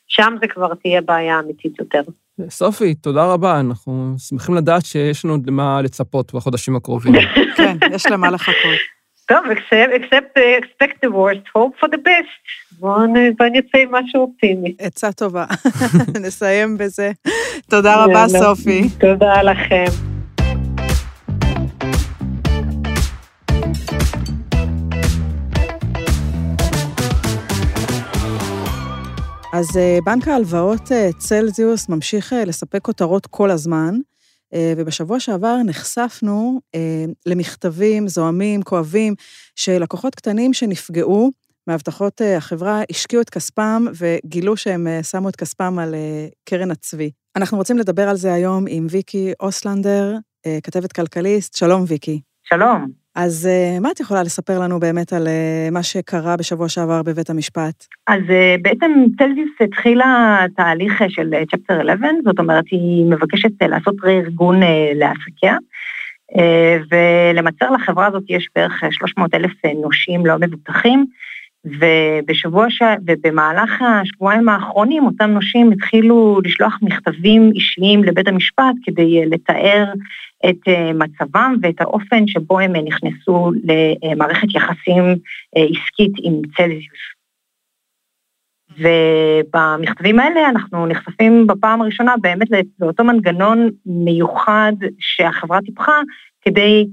שם 0.09 0.35
זה 0.41 0.49
כבר 0.49 0.75
תהיה 0.75 1.01
בעיה 1.01 1.39
אמיתית 1.39 1.73
יותר. 1.79 2.01
סופי, 2.49 2.95
תודה 2.95 3.33
רבה, 3.33 3.61
אנחנו 3.61 4.15
שמחים 4.19 4.55
לדעת 4.55 4.85
שיש 4.85 5.25
לנו 5.25 5.37
למה 5.47 5.83
לצפות 5.83 6.35
בחודשים 6.35 6.77
הקרובים. 6.77 7.13
כן, 7.57 7.77
יש 7.93 8.07
למה 8.07 8.31
לחכות. 8.31 8.79
טוב, 9.29 9.45
except, 9.51 10.39
expect 10.63 10.97
the 11.07 11.11
worst, 11.11 11.45
hope 11.57 11.85
for 11.85 11.89
the 11.89 11.99
best. 12.07 12.79
בואו 12.79 13.07
נצא 13.07 13.79
עם 13.79 13.95
משהו 13.95 14.21
אופטימי. 14.21 14.75
עצה 14.79 15.13
טובה. 15.13 15.45
נסיים 16.27 16.79
בזה. 16.79 17.13
תודה 17.71 18.05
רבה, 18.05 18.29
סופי. 18.29 18.89
תודה 19.01 19.43
לכם. 19.43 20.08
אז 29.59 29.77
אה, 29.77 29.99
בנק 30.05 30.29
ההלוואות 30.29 30.93
אה, 30.93 31.11
צלזיוס 31.19 31.89
ממשיך 31.89 32.33
אה, 32.33 32.45
לספק 32.45 32.83
כותרות 32.83 33.27
כל 33.27 33.51
הזמן, 33.51 33.95
ובשבוע 34.77 35.21
שעבר 35.21 35.57
נחשפנו 35.67 36.61
למכתבים 37.27 38.09
זועמים, 38.09 38.63
כואבים, 38.63 39.15
שלקוחות 39.57 40.15
קטנים 40.15 40.53
שנפגעו 40.53 41.31
מהבטחות 41.67 42.21
החברה 42.37 42.83
השקיעו 42.91 43.23
את 43.23 43.31
כספם 43.31 43.85
וגילו 43.95 44.57
שהם 44.57 44.87
שמו 45.03 45.29
את 45.29 45.37
כספם 45.37 45.79
על 45.79 45.95
קרן 46.45 46.71
הצבי. 46.71 47.11
אנחנו 47.37 47.59
רוצים 47.59 47.79
לדבר 47.79 48.09
על 48.09 48.17
זה 48.17 48.33
היום 48.33 48.65
עם 48.69 48.87
ויקי 48.91 49.33
אוסלנדר, 49.41 50.17
כתבת 50.63 50.93
כלכליסט. 50.93 51.57
שלום, 51.57 51.85
ויקי. 51.87 52.21
שלום. 52.45 52.87
אז 53.21 53.47
אה, 53.47 53.81
מה 53.81 53.91
את 53.91 54.01
יכולה 54.01 54.23
לספר 54.23 54.59
לנו 54.59 54.81
באמת 54.81 55.13
על 55.13 55.29
אה, 55.29 55.69
מה 55.73 55.83
שקרה 55.83 56.37
בשבוע 56.37 56.69
שעבר 56.69 57.03
בבית 57.03 57.31
המשפט? 57.31 57.87
אז 58.07 58.21
אה, 58.31 58.57
בעצם 58.63 58.91
טלזיס 59.19 59.51
התחילה 59.61 60.45
תהליך 60.57 61.03
של 61.09 61.35
צ'פטר 61.51 61.81
11, 61.81 62.11
זאת 62.25 62.39
אומרת, 62.39 62.65
היא 62.71 63.05
מבקשת 63.07 63.63
לעשות 63.63 63.95
רה-ארגון 64.03 64.61
לעסקיה, 64.95 65.57
ולמצר 66.91 67.71
לחברה 67.71 68.07
הזאת 68.07 68.23
יש 68.29 68.49
בערך 68.57 68.83
300 68.91 69.35
אלף 69.35 69.53
נושים 69.83 70.27
לא 70.27 70.37
מבוטחים, 70.41 71.07
ובשבוע 71.65 72.67
ש... 72.71 72.83
ובמהלך 73.07 73.83
השבועיים 73.83 74.49
האחרונים 74.49 75.05
אותם 75.05 75.31
נושים 75.31 75.73
התחילו 75.73 76.41
לשלוח 76.45 76.79
מכתבים 76.83 77.51
אישיים 77.55 78.05
לבית 78.05 78.29
המשפט 78.29 78.75
כדי 78.85 79.27
לתאר 79.27 79.93
את 80.51 80.69
אה, 80.69 80.93
מצבם 80.93 81.55
ואת 81.63 81.81
האופן 81.81 82.27
שבו 82.27 82.59
הם 82.59 82.73
נכנסו 82.77 83.51
למערכת 83.65 84.55
יחסים 84.55 85.05
אה, 85.57 85.63
עסקית 85.63 86.13
עם 86.23 86.35
צלזיוס. 86.57 87.19
ובמכתבים 88.79 90.21
האלה 90.21 90.49
אנחנו 90.49 90.87
נחשפים 90.87 91.47
בפעם 91.47 91.83
הראשונה 91.83 92.15
באמת 92.21 92.49
לאותו 92.81 93.05
מנגנון 93.05 93.69
מיוחד 93.87 94.73
שהחברה 94.99 95.59
טיפחה 95.67 96.01
כדי 96.41 96.85
אה, 96.85 96.93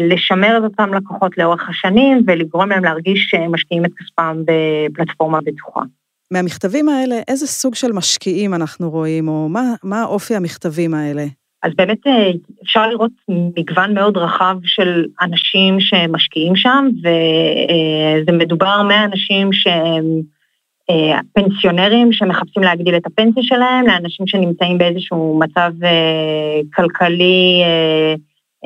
לשמר 0.00 0.56
את 0.58 0.62
אותם 0.62 0.94
לקוחות 0.94 1.38
לאורך 1.38 1.68
השנים 1.68 2.22
ולגרום 2.26 2.68
להם 2.68 2.84
להרגיש 2.84 3.26
שהם 3.30 3.54
משקיעים 3.54 3.84
את 3.84 3.90
כספם 3.98 4.42
בפלטפורמה 4.44 5.38
בטוחה. 5.44 5.80
מהמכתבים 6.30 6.88
האלה, 6.88 7.16
איזה 7.28 7.46
סוג 7.46 7.74
של 7.74 7.92
משקיעים 7.92 8.54
אנחנו 8.54 8.90
רואים, 8.90 9.28
או 9.28 9.48
מה, 9.48 9.74
מה 9.84 10.04
אופי 10.04 10.34
המכתבים 10.34 10.94
האלה? 10.94 11.24
אז 11.62 11.72
באמת 11.76 12.06
אה, 12.06 12.30
אפשר 12.62 12.88
לראות 12.88 13.10
מגוון 13.28 13.94
מאוד 13.94 14.16
רחב 14.16 14.56
של 14.64 15.04
אנשים 15.22 15.80
שמשקיעים 15.80 16.56
שם, 16.56 16.88
וזה 16.98 18.32
מדובר 18.32 18.82
מאנשים 18.82 19.52
שהם 19.52 20.04
אה, 20.90 21.20
פנסיונרים 21.32 22.12
שמחפשים 22.12 22.62
להגדיל 22.62 22.96
את 22.96 23.06
הפנסיה 23.06 23.42
שלהם, 23.42 23.86
לאנשים 23.86 24.26
שנמצאים 24.26 24.78
באיזשהו 24.78 25.40
מצב 25.40 25.72
אה, 25.84 26.60
כלכלי 26.74 27.62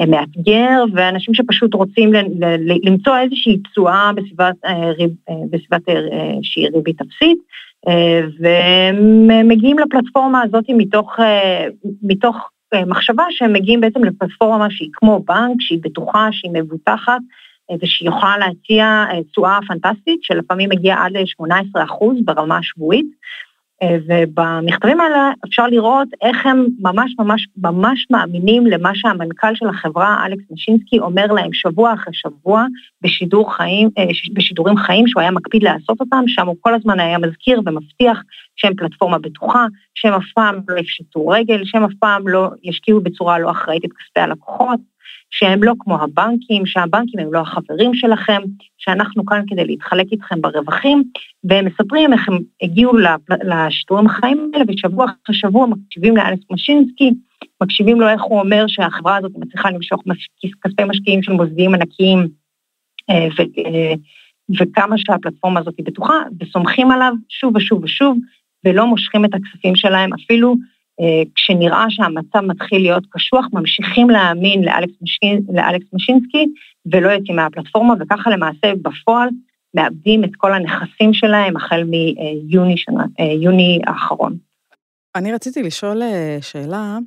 מאתגר, 0.09 0.85
ואנשים 0.95 1.35
שפשוט 1.35 1.75
רוצים 1.75 2.13
למצוא 2.85 3.19
איזושהי 3.19 3.59
תשואה 3.59 4.11
בסביבת, 4.15 4.55
בסביבת 5.51 5.83
שהיא 6.43 6.69
ריבית 6.75 7.01
אפסית. 7.01 7.39
ומגיעים 8.41 9.79
לפלטפורמה 9.79 10.43
הזאת 10.43 10.65
מתוך, 10.69 11.17
מתוך 12.03 12.51
אה, 12.75 12.85
מחשבה 12.85 13.25
שהם 13.31 13.53
מגיעים 13.53 13.81
בעצם 13.81 14.05
לפלטפורמה 14.05 14.67
שהיא 14.71 14.91
כמו 14.93 15.25
בנק, 15.27 15.57
שהיא 15.61 15.79
בטוחה, 15.83 16.29
שהיא 16.33 16.51
מבוטחת, 16.55 17.21
אה, 17.71 17.77
ושהיא 17.83 18.09
יכולה 18.09 18.39
להציע 18.39 19.05
אה, 19.11 19.23
תשואה 19.31 19.59
פנטסטית, 19.69 20.23
שלפעמים 20.23 20.69
מגיעה 20.71 21.07
עד 21.07 21.13
ל-18% 21.13 22.05
ברמה 22.25 22.59
השבועית. 22.59 23.07
ובמכתבים 23.83 25.01
האלה 25.01 25.33
אפשר 25.47 25.67
לראות 25.67 26.09
איך 26.23 26.47
הם 26.47 26.67
ממש 26.81 27.15
ממש 27.19 27.49
ממש 27.57 28.07
מאמינים 28.11 28.67
למה 28.67 28.91
שהמנכ"ל 28.95 29.55
של 29.55 29.69
החברה, 29.69 30.27
אלכס 30.27 30.45
משינסקי, 30.51 30.99
אומר 30.99 31.27
להם 31.27 31.53
שבוע 31.53 31.95
אחרי 31.95 32.15
שבוע 32.15 32.65
בשידור 33.03 33.55
חיים, 33.57 33.91
בשידורים 34.33 34.77
חיים 34.77 35.09
שהוא 35.09 35.21
היה 35.21 35.31
מקפיד 35.31 35.63
לעשות 35.63 36.01
אותם, 36.01 36.25
שם 36.27 36.47
הוא 36.47 36.57
כל 36.61 36.75
הזמן 36.75 37.01
היה 37.01 37.19
מזכיר 37.19 37.61
ומבטיח 37.67 38.23
שהם 38.57 38.75
פלטפורמה 38.75 39.19
בטוחה, 39.19 39.67
שהם 39.95 40.13
אף 40.15 40.33
פעם 40.35 40.61
לא 40.69 40.79
יפשטו 40.79 41.29
רגל, 41.29 41.63
שהם 41.65 41.85
אף 41.85 41.93
פעם 41.99 42.29
לא 42.29 42.51
ישקיעו 42.63 43.01
בצורה 43.01 43.39
לא 43.39 43.51
אחראית 43.51 43.85
את 43.85 43.91
כספי 43.93 44.21
הלקוחות, 44.21 44.81
שהם 45.31 45.63
לא 45.63 45.73
כמו 45.79 46.03
הבנקים, 46.03 46.67
שהבנקים 46.67 47.21
הם 47.21 47.33
לא 47.33 47.39
החברים 47.39 47.95
שלכם, 47.95 48.43
שאנחנו 48.79 49.25
כאן 49.25 49.43
כדי 49.49 49.65
להתחלק 49.65 50.07
איתכם 50.13 50.41
ברווחים, 50.41 51.03
והם 51.45 51.65
מספרים 51.65 52.13
איך 52.13 52.29
הם 52.29 52.39
הגיעו 52.63 52.93
לשידורים 53.45 54.07
החיים 54.07 54.51
האלה, 54.55 54.65
ושבוע 54.69 55.05
אחרי 55.05 55.37
שבוע 55.37 55.67
מקשיבים 55.67 56.17
לאלכס 56.17 56.45
משינסקי, 56.51 57.11
מקשיבים 57.63 58.01
לו 58.01 58.09
איך 58.09 58.23
הוא 58.23 58.41
אומר 58.41 58.65
שהחברה 58.69 59.17
הזאת 59.17 59.33
מצליחה 59.37 59.71
למשוך 59.71 60.03
כספי 60.63 60.85
משקיעים 60.85 61.23
של 61.23 61.33
מוסדיים 61.33 61.75
ענקיים, 61.75 62.29
אה, 63.11 63.29
ו, 63.39 63.43
אה, 63.43 63.95
וכמה 64.61 64.99
שהפלטפורמה 64.99 65.61
הזאת 65.61 65.75
היא 65.79 65.87
בטוחה, 65.87 66.15
וסומכים 66.41 66.91
עליו 66.91 67.13
שוב 67.29 67.57
ושוב 67.57 67.85
ושוב, 67.85 68.19
ולא 68.65 68.87
מושכים 68.87 69.25
את 69.25 69.31
הכספים 69.35 69.77
שלהם 69.77 70.11
אפילו 70.13 70.57
כשנראה 71.35 71.85
שהמצב 71.89 72.41
מתחיל 72.41 72.83
להיות 72.83 73.05
קשוח, 73.11 73.47
ממשיכים 73.53 74.11
להאמין 74.11 74.65
לאלכס, 74.65 74.93
משין, 75.03 75.43
לאלכס 75.53 75.87
משינסקי 75.93 76.47
ולא 76.93 77.11
יוצאים 77.11 77.37
מהפלטפורמה, 77.37 77.95
וככה 78.01 78.31
למעשה 78.31 78.73
בפועל 78.83 79.29
מאבדים 79.75 80.25
את 80.25 80.31
כל 80.37 80.55
הנכסים 80.55 81.15
שלהם 81.15 81.57
החל 81.57 81.85
מיוני 81.85 82.77
שנה, 82.77 83.05
אה, 83.21 83.25
יוני 83.25 83.81
האחרון. 83.87 84.37
אני 85.15 85.33
רציתי 85.33 85.63
לשאול 85.63 86.03
אה, 86.03 86.39
שאלה, 86.41 86.99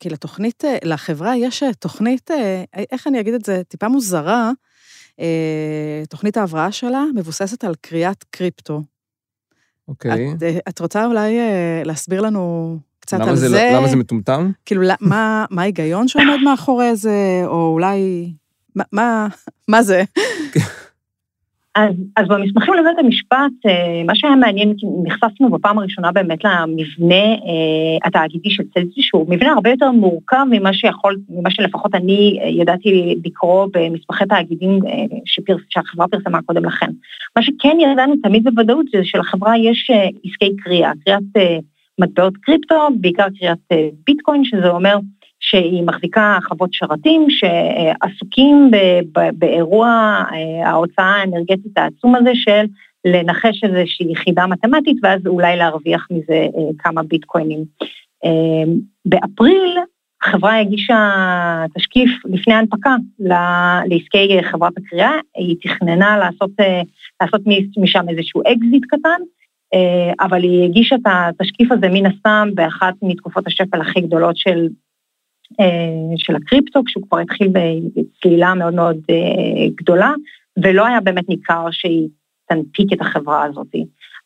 כי 0.00 0.10
לתוכנית, 0.10 0.64
לחברה 0.84 1.36
יש 1.36 1.62
תוכנית, 1.78 2.30
איך 2.92 3.06
אני 3.06 3.20
אגיד 3.20 3.34
את 3.34 3.44
זה, 3.44 3.62
טיפה 3.68 3.88
מוזרה, 3.88 4.50
תוכנית 6.08 6.36
ההבראה 6.36 6.72
שלה 6.72 7.04
מבוססת 7.14 7.64
על 7.64 7.74
קריאת 7.80 8.24
קריפטו. 8.30 8.82
אוקיי. 9.88 10.32
את, 10.36 10.42
אה, 10.42 10.58
את 10.68 10.80
רוצה 10.80 11.06
אולי 11.06 11.38
אה, 11.38 11.82
להסביר 11.84 12.20
לנו 12.20 12.76
קצת 13.00 13.20
על 13.20 13.36
זה? 13.36 13.48
זה? 13.48 13.70
למה 13.74 13.88
זה 13.88 13.96
מטומטם? 13.96 14.50
כאילו, 14.66 14.82
מה, 15.00 15.44
מה 15.50 15.62
ההיגיון 15.62 16.08
שעומד 16.08 16.38
מאחורי 16.44 16.96
זה, 16.96 17.42
או 17.46 17.72
אולי... 17.72 18.32
מה, 18.76 18.84
מה, 18.92 19.28
מה 19.68 19.82
זה? 19.82 20.02
אז, 21.74 21.94
אז 22.16 22.28
במסמכים 22.28 22.74
לבית 22.74 22.98
המשפט, 22.98 23.66
אה, 23.66 24.02
מה 24.06 24.14
שהיה 24.14 24.36
מעניין, 24.36 24.74
נחשפנו 25.04 25.50
בפעם 25.50 25.78
הראשונה 25.78 26.12
באמת 26.12 26.44
למבנה 26.44 27.24
אה, 27.24 27.98
התאגידי 28.04 28.50
של 28.50 28.62
צלזי, 28.74 29.02
שהוא 29.02 29.26
מבנה 29.28 29.52
הרבה 29.52 29.70
יותר 29.70 29.90
מורכב 29.90 30.44
ממה 30.50 30.72
שיכול, 30.72 31.16
ממה 31.28 31.50
שלפחות 31.50 31.94
אני 31.94 32.38
אה, 32.42 32.48
ידעתי 32.48 33.14
לקרוא 33.24 33.66
במסמכי 33.74 34.24
תאגידים 34.28 34.78
שפרס, 35.24 35.60
שהחברה 35.68 36.08
פרסמה 36.08 36.42
קודם 36.42 36.64
לכן. 36.64 36.90
מה 37.36 37.42
שכן 37.42 37.76
ידענו 37.80 38.14
תמיד 38.22 38.44
בוודאות 38.44 38.86
זה 38.92 38.98
שלחברה 39.04 39.58
יש 39.58 39.90
עסקי 40.24 40.56
קריאה, 40.64 40.92
קריאת 41.04 41.22
מטבעות 42.00 42.36
קריפטו, 42.36 42.88
בעיקר 43.00 43.26
קריאת 43.38 43.58
ביטקוין, 44.06 44.44
שזה 44.44 44.68
אומר 44.68 44.98
שהיא 45.40 45.82
מחזיקה 45.82 46.38
חוות 46.44 46.72
שרתים 46.72 47.26
שעסוקים 47.30 48.70
באירוע 49.34 49.88
אה, 50.32 50.68
ההוצאה 50.68 51.04
האנרגטית 51.04 51.78
העצום 51.78 52.14
הזה 52.14 52.30
של 52.34 52.64
לנחש 53.04 53.64
איזושהי 53.64 54.12
יחידה 54.12 54.46
מתמטית 54.46 54.96
ואז 55.02 55.26
אולי 55.26 55.56
להרוויח 55.56 56.06
מזה 56.10 56.34
אה, 56.56 56.70
כמה 56.78 57.02
ביטקוינים. 57.02 57.64
אה, 58.24 58.72
באפריל 59.04 59.78
החברה 60.22 60.58
הגישה 60.58 61.14
תשקיף 61.74 62.10
לפני 62.24 62.54
הנפקה 62.54 62.96
לעסקי 63.18 64.42
חברת 64.42 64.72
הכרייה, 64.76 65.12
היא 65.36 65.56
תכננה 65.62 66.18
לעשות, 66.18 66.50
לעשות 67.22 67.40
משם 67.78 68.08
איזשהו 68.08 68.42
אקזיט 68.42 68.84
קטן, 68.88 69.20
אבל 70.20 70.42
היא 70.42 70.64
הגישה 70.64 70.94
את 70.94 71.00
התשקיף 71.04 71.72
הזה 71.72 71.88
מן 71.92 72.06
הסתם 72.06 72.48
באחת 72.54 72.94
מתקופות 73.02 73.46
השפל 73.46 73.80
הכי 73.80 74.00
גדולות 74.00 74.36
של 74.36 74.68
של 76.16 76.36
הקריפטו, 76.36 76.84
כשהוא 76.84 77.04
כבר 77.08 77.18
התחיל 77.18 77.48
בצלילה 77.48 78.54
מאוד 78.54 78.74
מאוד 78.74 78.96
אה, 79.10 79.68
גדולה, 79.74 80.12
ולא 80.62 80.86
היה 80.86 81.00
באמת 81.00 81.28
ניכר 81.28 81.66
שהיא 81.70 82.08
תנפיק 82.48 82.92
את 82.92 83.00
החברה 83.00 83.44
הזאת. 83.44 83.74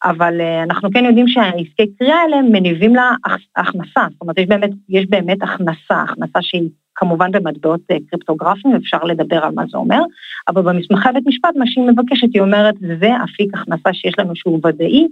אבל 0.04 0.40
אה, 0.40 0.62
אנחנו 0.62 0.90
כן 0.90 1.04
יודעים 1.04 1.28
שהעסקי 1.28 1.86
כרייה 1.98 2.16
האלה 2.16 2.42
מניבים 2.42 2.94
לה 2.94 3.10
הכנסה, 3.56 4.00
זאת 4.10 4.20
אומרת, 4.20 4.38
יש 4.38 4.46
באמת, 4.46 4.70
יש 4.88 5.06
באמת 5.08 5.42
הכנסה, 5.42 6.02
הכנסה 6.02 6.38
שהיא 6.42 6.68
כמובן 6.94 7.32
במטבעות 7.32 7.80
קריפטוגרפיים, 8.10 8.76
אפשר 8.76 9.04
לדבר 9.04 9.44
על 9.44 9.52
מה 9.54 9.62
זה 9.70 9.78
אומר, 9.78 10.02
אבל 10.48 10.62
במסמכי 10.62 11.08
בית 11.14 11.26
משפט, 11.26 11.56
מה 11.56 11.64
שהיא 11.66 11.84
מבקשת, 11.84 12.28
היא 12.34 12.42
אומרת, 12.42 12.74
זה 13.00 13.10
אפיק 13.24 13.54
הכנסה 13.54 13.92
שיש 13.92 14.14
לנו 14.18 14.36
שהוא 14.36 14.60
ודאי, 14.64 15.02
אה, 15.02 15.08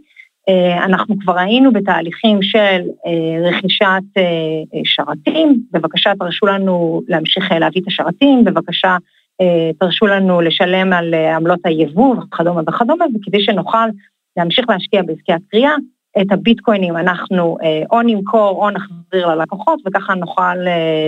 אנחנו 0.85 1.15
כבר 1.19 1.39
היינו 1.39 1.73
בתהליכים 1.73 2.43
של 2.43 2.83
אה, 3.07 3.49
רכישת 3.49 4.03
אה, 4.17 4.81
שרתים, 4.85 5.63
בבקשה 5.73 6.13
תרשו 6.19 6.47
לנו 6.47 7.03
להמשיך 7.09 7.53
להביא 7.53 7.81
את 7.81 7.87
השרתים, 7.87 8.45
בבקשה 8.45 8.97
תרשו 9.79 10.07
לנו 10.07 10.41
לשלם 10.41 10.93
על 10.93 11.15
עמלות 11.15 11.59
היבוא 11.65 12.17
וכדומה 12.17 12.61
וכדומה, 12.67 13.05
וכדי 13.15 13.45
שנוכל 13.45 13.89
להמשיך 14.37 14.69
להשקיע 14.69 15.03
בעסקי 15.03 15.33
הקריאה, 15.33 15.75
את 16.21 16.33
הביטקוינים 16.33 16.97
אנחנו 16.97 17.57
או 17.91 18.03
נמכור 18.03 18.65
או 18.65 18.71
נחזיר 18.71 19.27
ללקוחות, 19.27 19.81
וככה 19.87 20.15
נוכל 20.15 20.57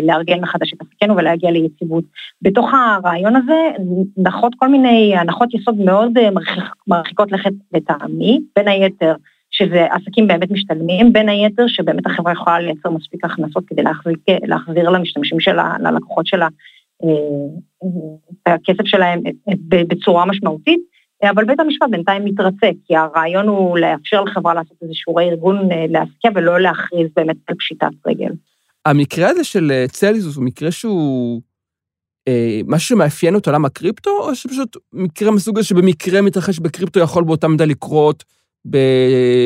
לארגן 0.02 0.40
מחדש 0.40 0.72
את 0.72 0.78
עסקנו 0.80 1.16
ולהגיע 1.16 1.50
ליציבות. 1.50 2.04
בתוך 2.42 2.70
הרעיון 2.74 3.36
הזה 3.36 3.70
נחות 4.16 4.52
כל 4.56 4.68
מיני 4.68 5.16
הנחות 5.16 5.54
יסוד 5.54 5.76
מאוד 5.76 6.12
מרחיקות 6.86 7.32
לכת 7.32 7.52
לטעמי, 7.72 8.40
בין 8.56 8.68
היתר 8.68 9.14
שזה 9.50 9.86
עסקים 9.90 10.26
באמת 10.26 10.50
משתלמים, 10.50 11.12
בין 11.12 11.28
היתר 11.28 11.66
שבאמת 11.66 12.06
החברה 12.06 12.32
יכולה 12.32 12.60
לייצר 12.60 12.90
מספיק 12.90 13.24
הכנסות 13.24 13.64
כדי 13.66 13.82
להחזיר, 13.82 14.14
להחזיר 14.42 14.90
למשתמשים 14.90 15.40
שלה, 15.40 15.76
ללקוחות 15.80 16.26
שלה, 16.26 16.48
אה, 17.04 17.08
את 18.32 18.46
הכסף 18.46 18.86
שלהם 18.86 19.20
בצורה 19.68 20.26
משמעותית, 20.26 20.80
אבל 21.30 21.44
בית 21.44 21.60
המשפט 21.60 21.86
בינתיים 21.90 22.24
מתרצה, 22.24 22.66
כי 22.86 22.96
הרעיון 22.96 23.48
הוא 23.48 23.78
לאפשר 23.78 24.22
לחברה 24.22 24.54
לעשות 24.54 24.76
איזשהו 24.82 25.14
רה-ארגון 25.14 25.72
אה, 25.72 25.86
להשקיע 25.88 26.30
ולא 26.34 26.60
להכריז 26.60 27.08
באמת 27.16 27.36
על 27.48 27.56
פשיטת 27.58 27.86
רגל. 28.06 28.30
המקרה 28.84 29.28
הזה 29.28 29.44
של 29.44 29.70
אה, 29.70 29.84
צליזוס 29.88 30.36
הוא 30.36 30.44
מקרה 30.44 30.70
שהוא 30.70 31.42
אה, 32.28 32.60
משהו 32.66 32.88
שמאפיין 32.88 33.36
את 33.36 33.46
עולם 33.46 33.64
הקריפטו, 33.64 34.10
או 34.10 34.34
שפשוט 34.34 34.76
מקרה 34.92 35.30
מסוג 35.30 35.58
הזה 35.58 35.68
שבמקרה 35.68 36.22
מתרחש 36.22 36.58
בקריפטו 36.58 37.00
יכול 37.00 37.24
באותה 37.24 37.48
מידה 37.48 37.64
לקרות 37.64 38.24
ב... 38.70 38.76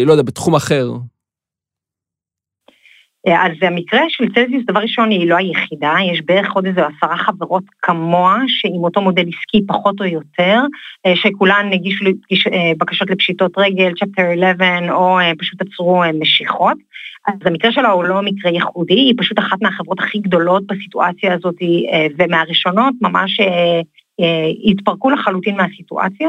לא 0.07 0.13
יודע, 0.13 0.23
בתחום 0.23 0.55
אחר? 0.55 0.91
אה, 3.29 3.47
אז 3.47 3.53
המקרה 3.63 4.01
של 4.09 4.25
צלזיוס, 4.35 4.65
דבר 4.67 4.81
ראשון, 4.81 5.11
היא 5.11 5.29
לא 5.29 5.37
היחידה, 5.37 5.95
יש 6.13 6.23
בערך 6.25 6.53
עוד 6.53 6.67
איזה 6.67 6.81
עשרה 6.87 7.17
חברות 7.17 7.65
כמוה, 7.83 8.39
שעם 8.47 8.85
אותו 8.85 9.01
מודל 9.01 9.25
עסקי 9.29 9.67
פחות 9.67 10.01
או 10.01 10.05
יותר, 10.05 10.61
אה, 11.07 11.17
שכולן 11.17 11.71
הגישו 11.73 12.05
אה, 12.05 12.73
בקשות 12.79 13.11
לפשיטות 13.11 13.53
רגל, 13.59 13.93
צ'פטר 13.93 14.23
11, 14.53 14.95
או 14.95 15.19
פשוט 15.39 15.61
עצרו 15.61 16.03
משיכות. 16.21 16.77
אז 17.29 17.35
המקרה 17.45 17.73
שלה 17.73 17.89
הוא 17.89 18.05
לא 18.05 18.23
מקרה 18.23 18.51
ייחודי, 18.51 18.95
היא 18.95 19.15
פשוט 19.19 19.39
אחת 19.39 19.63
מהחברות 19.63 20.01
הכי 20.01 20.19
גדולות 20.19 20.67
בסיטואציה 20.67 21.35
הזאת, 21.35 21.55
ומהראשונות 22.19 22.95
ממש 23.01 23.41
התפרקו 24.65 25.11
לחלוטין 25.11 25.57
מהסיטואציה. 25.57 26.29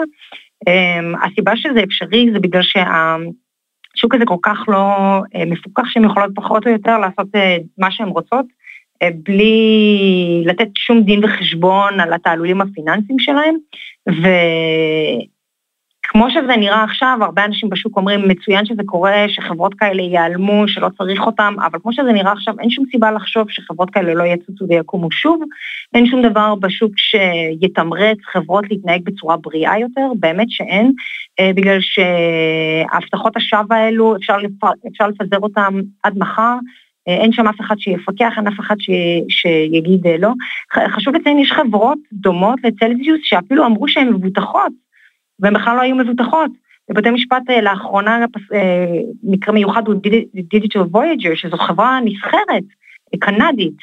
הסיבה 1.23 1.55
שזה 1.55 1.83
אפשרי 1.83 2.29
זה 2.33 2.39
בגלל 2.39 2.61
שהשוק 3.95 4.15
הזה 4.15 4.25
כל 4.25 4.37
כך 4.41 4.57
לא 4.67 4.95
אה, 5.35 5.45
מפוקח 5.45 5.83
שהן 5.85 6.05
יכולות 6.05 6.31
פחות 6.35 6.65
או 6.67 6.71
יותר 6.71 6.97
לעשות 6.97 7.27
אה, 7.35 7.57
מה 7.77 7.91
שהן 7.91 8.07
רוצות, 8.07 8.45
אה, 9.01 9.09
בלי 9.23 10.43
לתת 10.45 10.67
שום 10.75 11.03
דין 11.03 11.25
וחשבון 11.25 11.99
על 11.99 12.13
התעלולים 12.13 12.61
הפיננסיים 12.61 13.19
שלהם, 13.19 13.55
ו... 14.09 14.27
כמו 16.11 16.29
שזה 16.29 16.55
נראה 16.57 16.83
עכשיו, 16.83 17.17
הרבה 17.21 17.45
אנשים 17.45 17.69
בשוק 17.69 17.97
אומרים, 17.97 18.27
מצוין 18.27 18.65
שזה 18.65 18.81
קורה, 18.85 19.25
שחברות 19.27 19.73
כאלה 19.73 20.01
ייעלמו, 20.01 20.67
שלא 20.67 20.89
צריך 20.97 21.21
אותם, 21.21 21.53
אבל 21.65 21.79
כמו 21.81 21.93
שזה 21.93 22.11
נראה 22.11 22.31
עכשיו, 22.31 22.53
אין 22.59 22.69
שום 22.69 22.85
סיבה 22.91 23.11
לחשוב 23.11 23.49
שחברות 23.49 23.89
כאלה 23.89 24.13
לא 24.13 24.23
יצוצו 24.23 24.65
ויקומו 24.69 25.11
שוב. 25.11 25.41
אין 25.93 26.05
שום 26.05 26.21
דבר 26.21 26.55
בשוק 26.55 26.91
שיתמרץ 26.97 28.17
חברות 28.31 28.65
להתנהג 28.69 29.01
בצורה 29.03 29.37
בריאה 29.37 29.79
יותר, 29.79 30.07
באמת 30.19 30.47
שאין, 30.49 30.91
אה, 31.39 31.51
בגלל 31.55 31.77
שהבטחות 31.81 33.37
השווא 33.37 33.75
האלו, 33.75 34.15
אפשר, 34.15 34.37
לפ... 34.37 34.63
אפשר 34.87 35.07
לפזר 35.07 35.39
אותם 35.39 35.73
עד 36.03 36.17
מחר. 36.17 36.55
אה, 37.07 37.13
אין 37.15 37.31
שם 37.31 37.47
אף 37.47 37.61
אחד 37.61 37.75
שיפקח, 37.79 38.33
אין 38.37 38.47
אף 38.47 38.59
אחד 38.59 38.75
ש... 38.79 38.89
שיגיד 39.29 40.07
אה, 40.07 40.17
לא. 40.17 40.31
חשוב 40.95 41.15
לציין, 41.15 41.39
יש 41.39 41.51
חברות 41.51 41.97
דומות 42.13 42.59
לצלזיוס 42.63 43.19
שאפילו 43.23 43.65
אמרו 43.65 43.87
שהן 43.87 44.09
מבוטחות. 44.09 44.88
והן 45.39 45.53
בכלל 45.53 45.75
לא 45.75 45.81
היו 45.81 45.95
מבוטחות. 45.95 46.51
בבתי 46.89 47.09
משפט 47.09 47.49
אה, 47.49 47.61
לאחרונה 47.61 48.25
אה, 48.53 48.85
מקרה 49.23 49.53
מיוחד 49.53 49.87
הוא 49.87 49.95
Digital 50.55 50.95
Voyager, 50.95 51.35
שזו 51.35 51.57
חברה 51.57 51.99
נסחרת, 52.05 52.63
אה, 53.13 53.19
קנדית, 53.19 53.77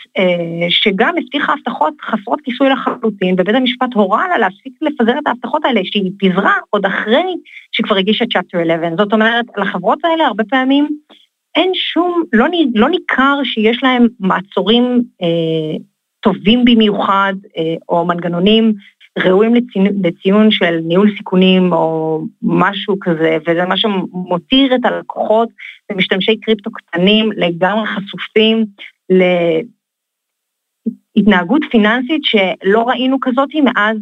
שגם 0.69 1.15
הבטיחה 1.19 1.53
הבטחות 1.53 1.95
חסרות 2.03 2.41
כיסוי 2.41 2.69
לחלוטין, 2.69 3.35
ובית 3.39 3.55
המשפט 3.55 3.95
הורה 3.95 4.29
לה 4.29 4.39
להפסיק 4.39 4.73
לפזר 4.81 5.19
את 5.19 5.27
ההבטחות 5.27 5.65
האלה, 5.65 5.81
שהיא 5.85 6.13
פיזרה 6.19 6.53
עוד 6.71 6.87
אחרי 6.87 7.35
שכבר 7.73 7.97
הגישה 7.97 8.25
Chapter 8.25 8.63
11. 8.63 8.97
זאת 8.97 9.13
אומרת, 9.13 9.45
לחברות 9.57 10.05
האלה 10.05 10.27
הרבה 10.27 10.45
פעמים 10.45 10.89
אין 11.57 11.71
שום, 11.75 12.23
לא, 12.33 12.47
לא 12.75 12.89
ניכר 12.89 13.41
שיש 13.45 13.83
להם 13.83 14.07
מעצורים 14.21 15.03
אה, 15.23 15.77
טובים 16.21 16.65
במיוחד, 16.65 17.35
אה, 17.57 17.75
או 17.89 18.07
מנגנונים 18.07 18.75
ראויים 19.19 19.55
לציון, 20.03 20.51
של 20.51 20.79
ניהול 20.83 21.17
סיכונים 21.17 21.73
או 21.73 22.21
משהו 22.43 22.97
כזה, 23.01 23.39
וזה 23.47 23.65
מה 23.65 23.77
שמותיר 23.77 24.75
את 24.75 24.85
הלקוחות 24.85 25.49
ומשתמשי 25.93 26.37
קריפטו 26.41 26.71
קטנים 26.71 27.33
לגמרי 27.33 27.87
חשופים 27.87 28.65
להתנהגות 31.17 31.63
פיננסית 31.71 32.23
שלא 32.25 32.83
ראינו 32.89 33.17
כזאת 33.21 33.49
מאז, 33.65 33.97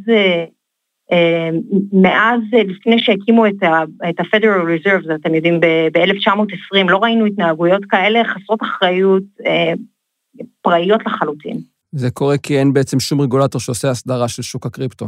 אה, 1.12 1.50
מאז 1.92 2.40
לפני 2.52 2.98
שהקימו 2.98 3.46
את 3.46 3.62
ה-Federal 3.62 4.64
Reserve, 4.64 5.14
אתם 5.14 5.34
יודעים, 5.34 5.60
ב-1920, 5.60 6.90
לא 6.90 6.98
ראינו 6.98 7.26
התנהגויות 7.26 7.84
כאלה 7.84 8.24
חסרות 8.24 8.62
אחריות, 8.62 9.22
אה, 9.46 9.72
פראיות 10.62 11.06
לחלוטין. 11.06 11.73
זה 11.94 12.10
קורה 12.10 12.38
כי 12.38 12.58
אין 12.58 12.72
בעצם 12.72 13.00
שום 13.00 13.20
רגולטור 13.20 13.60
שעושה 13.60 13.90
הסדרה 13.90 14.28
של 14.28 14.42
שוק 14.42 14.66
הקריפטו. 14.66 15.06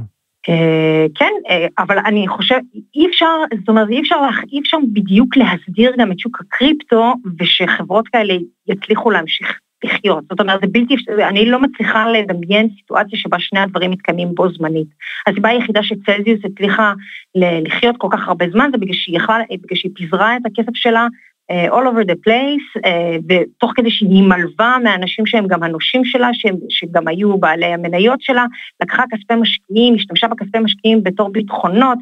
אה, 0.49 1.07
כן, 1.15 1.33
אה, 1.51 1.67
אבל 1.79 1.99
אני 1.99 2.29
חושב, 2.29 2.59
אי 2.95 3.07
אפשר, 3.07 3.27
זאת 3.59 3.69
אומרת, 3.69 3.89
אי 3.89 4.01
אפשר, 4.01 4.17
אי 4.53 4.61
אפשר 4.61 4.77
בדיוק 4.93 5.37
להסדיר 5.37 5.93
גם 5.99 6.13
את 6.13 6.19
שוק 6.19 6.41
הקריפטו, 6.41 7.15
ושחברות 7.41 8.09
כאלה 8.09 8.35
יצליחו 8.69 9.11
להמשיך 9.11 9.61
לחיות. 9.85 10.25
זאת 10.31 10.41
אומרת, 10.41 10.61
זה 10.61 10.67
בלתי 10.67 10.95
אפשרי, 10.95 11.25
אני 11.29 11.51
לא 11.51 11.63
מצליחה 11.63 12.11
לדמיין 12.11 12.69
סיטואציה 12.77 13.19
שבה 13.19 13.39
שני 13.41 13.61
הדברים 13.61 13.91
מתקיימים 13.91 14.35
בו 14.35 14.53
זמנית. 14.53 14.89
הסיבה 15.27 15.49
היחידה 15.49 15.83
שצלזיוס 15.83 16.41
הצליחה 16.45 16.93
לחיות 17.35 17.97
כל 17.99 18.09
כך 18.11 18.29
הרבה 18.29 18.45
זמן, 18.53 18.69
זה 18.73 18.79
בגלל 18.79 18.95
שהיא, 18.95 19.17
יכלה, 19.17 19.39
בגלל 19.63 19.77
שהיא 19.77 19.93
פיזרה 19.95 20.37
את 20.37 20.43
הכסף 20.47 20.75
שלה 20.75 21.07
all 21.53 21.87
over 21.87 22.05
the 22.05 22.17
place, 22.27 22.83
uh, 22.87 23.23
ותוך 23.29 23.73
כדי 23.77 23.91
שהיא 23.91 24.23
מלווה 24.23 24.77
מאנשים 24.85 25.27
שהם 25.27 25.47
גם 25.47 25.63
הנושים 25.63 26.05
שלה, 26.05 26.29
שהם, 26.33 26.57
שגם 26.69 27.09
היו 27.09 27.39
בעלי 27.39 27.67
המניות 27.67 28.21
שלה, 28.21 28.45
לקחה 28.83 29.03
כספי 29.11 29.35
משקיעים, 29.35 29.95
השתמשה 29.95 30.29
בכספי 30.29 30.59
משקיעים 30.59 31.03
בתור 31.03 31.29
ביטחונות, 31.29 31.99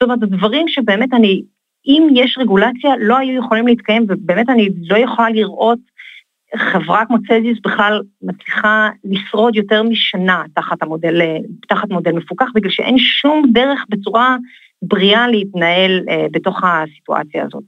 זאת 0.00 0.02
אומרת, 0.02 0.18
דברים 0.18 0.68
שבאמת 0.68 1.08
אני, 1.12 1.42
אם 1.86 2.08
יש 2.14 2.38
רגולציה, 2.38 2.90
לא 2.98 3.16
היו 3.18 3.38
יכולים 3.38 3.66
להתקיים, 3.66 4.06
ובאמת 4.08 4.48
אני 4.48 4.68
לא 4.88 4.96
יכולה 4.96 5.30
לראות 5.30 5.78
חברה 6.56 7.06
כמו 7.06 7.16
צזיוס 7.28 7.58
בכלל 7.64 8.02
מצליחה 8.22 8.88
לשרוד 9.04 9.56
יותר 9.56 9.82
משנה 9.82 10.44
תחת 10.54 10.82
המודל, 10.82 11.20
תחת 11.68 11.90
מודל 11.90 12.12
מפוקח, 12.12 12.46
בגלל 12.54 12.70
שאין 12.70 12.98
שום 12.98 13.42
דרך 13.52 13.84
בצורה 13.88 14.36
בריאה 14.82 15.28
להתנהל 15.28 16.04
אה, 16.08 16.26
בתוך 16.32 16.60
הסיטואציה 16.64 17.44
הזאת. 17.44 17.64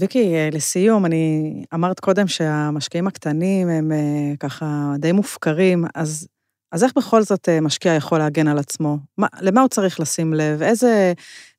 ויקי, 0.00 0.34
אה, 0.34 0.48
לסיום, 0.52 1.06
אני 1.06 1.52
אמרת 1.74 2.00
קודם 2.00 2.26
שהמשקיעים 2.26 3.06
הקטנים 3.06 3.68
הם 3.68 3.92
אה, 3.92 4.36
ככה 4.40 4.92
די 4.98 5.12
מופקרים, 5.12 5.84
אז, 5.94 6.28
אז 6.72 6.84
איך 6.84 6.92
בכל 6.96 7.22
זאת 7.22 7.48
משקיע 7.62 7.94
יכול 7.94 8.18
להגן 8.18 8.48
על 8.48 8.58
עצמו? 8.58 8.96
מה, 9.18 9.26
למה 9.40 9.60
הוא 9.60 9.68
צריך 9.68 10.00
לשים 10.00 10.34
לב? 10.34 10.62
איזה 10.62 11.12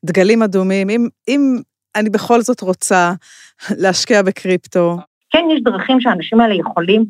דגלים 0.06 0.44
אדומים? 0.44 0.90
אם, 0.90 1.08
אם 1.28 1.62
אני 1.96 2.10
בכל 2.10 2.42
זאת 2.42 2.62
רוצה 2.62 3.14
להשקיע 3.82 4.22
בקריפטו, 4.22 4.98
כן 5.30 5.46
יש 5.56 5.62
דרכים 5.64 6.02
שהאנשים 6.02 6.40
האלה 6.40 6.56
יכולים 6.56 7.06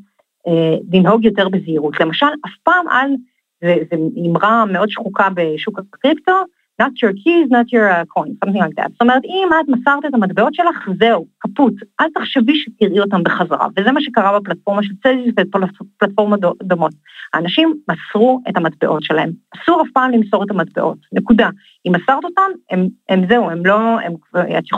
אה, 0.47 0.75
לנהוג 0.93 1.25
יותר 1.25 1.49
בזהירות. 1.49 1.99
למשל, 1.99 2.25
אף 2.25 2.51
פעם 2.63 2.85
אל, 2.89 3.15
זו 3.61 3.95
אמרה 4.29 4.65
מאוד 4.65 4.89
שחוקה 4.89 5.27
בשוק 5.35 5.79
הקריפטו, 5.79 6.31
not 6.79 6.93
your 7.01 7.13
keys, 7.21 7.47
not 7.49 7.67
your 7.75 7.87
uh, 7.89 8.05
coin, 8.15 8.31
something 8.39 8.61
like 8.61 8.75
that. 8.75 8.89
זאת 8.91 9.01
אומרת, 9.01 9.21
אם 9.25 9.47
את 9.61 9.67
מסרת 9.67 10.05
את 10.05 10.13
המטבעות 10.13 10.53
שלך, 10.53 10.89
זהו, 10.99 11.25
כפות. 11.39 11.73
אל 12.01 12.05
תחשבי 12.15 12.55
שתראי 12.55 12.99
אותם 12.99 13.23
בחזרה. 13.23 13.67
וזה 13.77 13.91
מה 13.91 14.01
שקרה 14.01 14.39
בפלטפורמה 14.39 14.83
של 14.83 14.93
צזיס 15.03 15.33
ובפלטפורמות 15.39 16.39
דומות. 16.63 16.93
האנשים 17.33 17.73
מסרו 17.89 18.41
את 18.49 18.57
המטבעות 18.57 19.03
שלהם. 19.03 19.31
אסור 19.55 19.81
אף 19.81 19.87
פעם 19.93 20.11
למסור 20.11 20.43
את 20.43 20.51
המטבעות, 20.51 20.97
נקודה. 21.13 21.49
אם 21.87 21.91
מסרת 21.91 22.23
אותם, 22.23 22.51
הם, 22.71 22.87
הם 23.09 23.27
זהו, 23.29 23.49
הם 23.49 23.65
לא, 23.65 23.99
הם, 23.99 24.13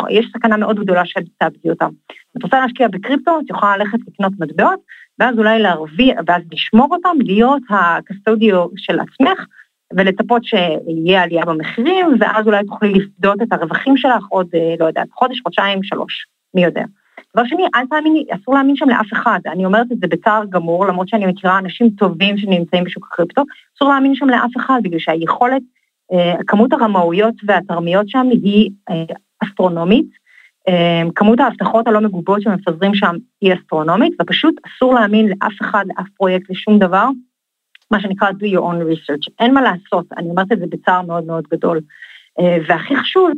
יש 0.10 0.26
סכנה 0.38 0.58
מאוד 0.58 0.80
גדולה 0.80 1.06
שתאבדי 1.06 1.70
אותם. 1.70 1.90
אם 2.12 2.38
את 2.38 2.44
רוצה 2.44 2.60
להשקיע 2.60 2.88
בקריפטו, 2.88 3.40
את 3.40 3.50
יכולה 3.50 3.78
ללכת 3.78 4.00
לקנות 4.08 4.34
מטבעות, 4.40 4.80
ואז 5.20 5.38
אולי 5.38 5.60
להרוויח, 5.60 6.20
ואז 6.28 6.42
לשמור 6.52 6.88
אותם, 6.92 7.18
להיות 7.20 7.62
הקסטודיו 7.70 8.66
של 8.78 9.00
עצמך, 9.00 9.46
ולצפות 9.98 10.44
שיהיה 10.44 11.24
עלייה 11.24 11.46
במחירים, 11.46 12.06
ואז 12.20 12.48
אולי 12.48 12.64
תוכלי 12.66 12.94
לפדות 12.94 13.42
את 13.42 13.48
הרווחים 13.52 13.98
שלך 13.98 14.26
עוד, 14.30 14.48
אה, 14.56 14.76
לא 14.80 14.86
יודעת, 14.86 15.08
חודש, 15.12 15.42
חודשיים, 15.42 15.84
שלוש, 15.84 16.26
מי 16.54 16.64
יודע. 16.64 16.84
דבר 17.36 17.46
שני, 17.46 17.64
אל 17.76 17.86
תאמיני, 17.86 18.26
אסור 18.32 18.56
להאמין 18.56 18.76
שם 18.76 18.90
לאף 18.90 19.14
אחד, 19.14 19.40
אני 19.46 19.66
אומרת 19.66 19.92
את 19.92 19.98
זה 20.00 20.08
בצער 20.08 20.44
גמור, 20.50 20.88
למרות 20.88 21.10
שאני 21.10 21.26
מכירה 21.26 21.58
אנשים 21.58 21.90
טובים 21.90 22.38
שנמצאים 22.38 22.84
בשוק 22.84 23.08
הקריפטו, 23.12 23.44
אסור 23.78 23.90
להאמין 23.90 24.16
שם 24.16 24.30
לאף 24.30 24.52
אחד, 24.58 24.80
בגלל 24.84 25.00
שהיכולת, 25.00 25.62
אה, 26.14 26.36
כמות 26.48 26.74
הרמאויות 26.74 27.36
והתרמיות 27.46 28.10
שם 28.10 28.28
היא 28.32 28.70
אה, 28.90 29.04
אסטרונומית, 29.44 30.22
כמות 31.16 31.40
ההבטחות 31.40 31.88
הלא 31.88 32.00
מגובות 32.00 32.42
שמפזרים 32.42 32.96
שם 32.96 33.16
היא 33.42 33.54
אסטרונומית, 33.54 34.14
ופשוט 34.22 34.56
אסור 34.68 34.94
להאמין 34.94 35.28
לאף 35.28 35.54
אחד, 35.62 35.86
לאף 35.88 36.08
פרויקט, 36.18 36.50
לשום 36.50 36.80
דבר, 36.80 37.08
מה 37.92 38.02
שנקרא 38.02 38.30
do 38.30 38.46
your 38.46 38.62
own 38.62 38.82
research. 38.94 39.34
אין 39.40 39.54
מה 39.54 39.62
לעשות, 39.62 40.06
אני 40.18 40.30
אומרת 40.30 40.52
את 40.52 40.60
זה 40.60 40.66
בצער 40.70 41.02
מאוד 41.02 41.26
מאוד 41.26 41.44
גדול. 41.52 41.82
אה, 42.40 42.58
והכי 42.68 42.96
חשוב, 42.96 43.32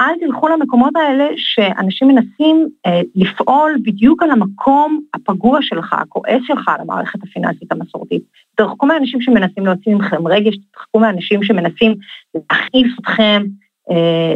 אל 0.00 0.14
תלכו 0.20 0.48
למקומות 0.48 0.96
האלה 0.96 1.28
שאנשים 1.36 2.08
מנסים 2.08 2.68
אה, 2.86 3.00
לפעול 3.14 3.76
בדיוק 3.82 4.22
על 4.22 4.30
המקום 4.30 5.00
הפגוע 5.14 5.58
שלך, 5.62 5.92
הכועס 5.92 6.42
שלך 6.46 6.68
על 6.68 6.80
המערכת 6.80 7.22
הפיננסית 7.22 7.72
המסורתית. 7.72 8.22
תרחקו 8.56 8.86
מאנשים 8.86 9.20
שמנסים 9.20 9.66
להוציא 9.66 9.94
מכם 9.94 10.26
רגש, 10.26 10.54
תרחקו 10.72 10.98
מאנשים 10.98 11.42
שמנסים 11.42 11.94
להכעיס 12.34 12.98
אתכם, 13.00 13.42
אה, 13.90 14.34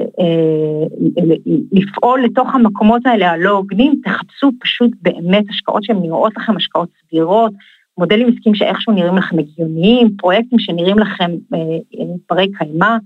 לפעול 1.72 2.22
לתוך 2.22 2.54
המקומות 2.54 3.06
האלה 3.06 3.30
הלא 3.30 3.50
הוגנים, 3.50 4.00
תחפשו 4.04 4.50
פשוט 4.60 4.90
באמת 5.02 5.44
השקעות 5.50 5.84
שהן 5.84 5.96
נראות 6.02 6.32
לכם 6.36 6.56
השקעות 6.56 6.88
סבירות, 7.00 7.52
מודלים 8.00 8.28
עסקיים 8.28 8.54
שאיכשהו 8.54 8.92
נראים 8.92 9.16
לכם 9.16 9.38
הגיוניים, 9.38 10.16
פרויקטים 10.16 10.58
שנראים 10.58 10.98
לכם 10.98 11.30
ברי 12.30 12.42
אה, 12.52 12.58
קיימא, 12.58 12.96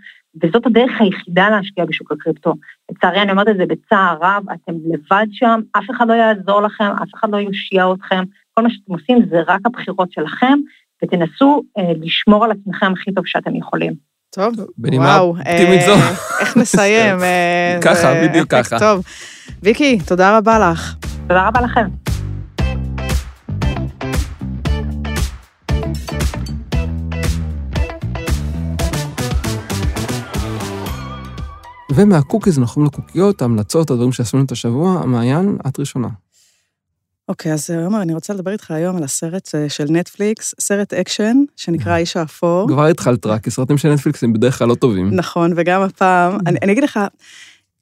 וזאת 0.43 0.67
הדרך 0.67 0.93
היחידה 1.01 1.51
להשקיע 1.51 1.85
בשוק 1.85 2.13
הקריפטו. 2.13 2.55
לצערי, 2.91 3.23
אני 3.23 3.31
אומרת 3.31 3.49
את 3.49 3.57
זה 3.57 3.67
בצער 3.67 4.17
רב, 4.23 4.43
אתם 4.53 4.73
לבד 4.93 5.27
שם, 5.33 5.61
אף 5.79 5.85
אחד 5.91 6.09
לא 6.09 6.15
יעזור 6.15 6.63
לכם, 6.63 6.85
אף 6.85 7.09
אחד 7.15 7.29
לא 7.31 7.37
יושיע 7.37 7.87
אתכם, 7.95 8.25
כל 8.55 8.63
מה 8.63 8.71
שאתם 8.71 8.93
עושים 8.93 9.19
זה 9.31 9.41
רק 9.47 9.61
הבחירות 9.67 10.13
שלכם, 10.13 10.59
ותנסו 11.03 11.63
אה, 11.79 11.93
לשמור 12.01 12.45
על 12.45 12.51
עצמכם 12.51 12.93
הכי 12.93 13.13
טוב 13.13 13.27
שאתם 13.27 13.57
יכולים. 13.57 13.93
טוב, 14.35 14.55
בנימה 14.79 15.19
אופטימית 15.19 15.81
זו. 15.87 15.93
אה, 15.93 16.11
איך 16.41 16.57
נסיים? 16.57 17.23
אה, 17.23 17.79
ככה, 17.83 18.15
בדיוק 18.23 18.51
ככה. 18.51 18.79
טוב. 18.79 19.05
ויקי, 19.63 19.99
תודה 20.07 20.39
רבה 20.39 20.59
לך. 20.59 20.95
תודה 21.29 21.49
רבה 21.49 21.61
לכם. 21.61 22.14
ומהקוקיז 31.95 32.59
אנחנו 32.59 32.83
עוברים 32.83 32.87
לקוקיות, 32.87 33.43
המלצות, 33.43 33.91
הדברים 33.91 34.13
שעשינו 34.13 34.45
את 34.45 34.53
השבוע. 34.53 35.07
מעיין, 35.07 35.59
את 35.69 35.79
ראשונה. 35.79 36.09
אוקיי, 37.29 37.53
אוקיי, 37.53 37.55
אז 37.55 37.71
עומר, 37.71 38.03
אני 38.03 38.15
רוצה 38.15 38.35
לדבר 38.35 38.53
איתך 38.53 38.71
היום 38.71 38.97
על 38.97 39.03
הסרט 39.03 39.55
אה, 39.55 39.69
של 39.69 39.85
נטפליקס, 39.91 40.55
סרט 40.61 40.95
אקשן, 40.95 41.37
שנקרא 41.57 41.93
האיש 41.93 42.17
האפור. 42.17 42.69
כבר 42.69 42.87
התחלת 42.87 43.27
רק, 43.27 43.45
כי 43.45 43.51
סרטים 43.51 43.79
של 43.79 43.93
נטפליקס 43.93 44.25
הם 44.25 44.33
בדרך 44.33 44.59
כלל 44.59 44.69
לא 44.69 44.75
טובים. 44.75 45.15
נכון, 45.15 45.53
וגם 45.57 45.83
הפעם, 45.83 46.39
אני, 46.47 46.59
אני 46.63 46.73
אגיד 46.73 46.85
לך, 46.85 47.01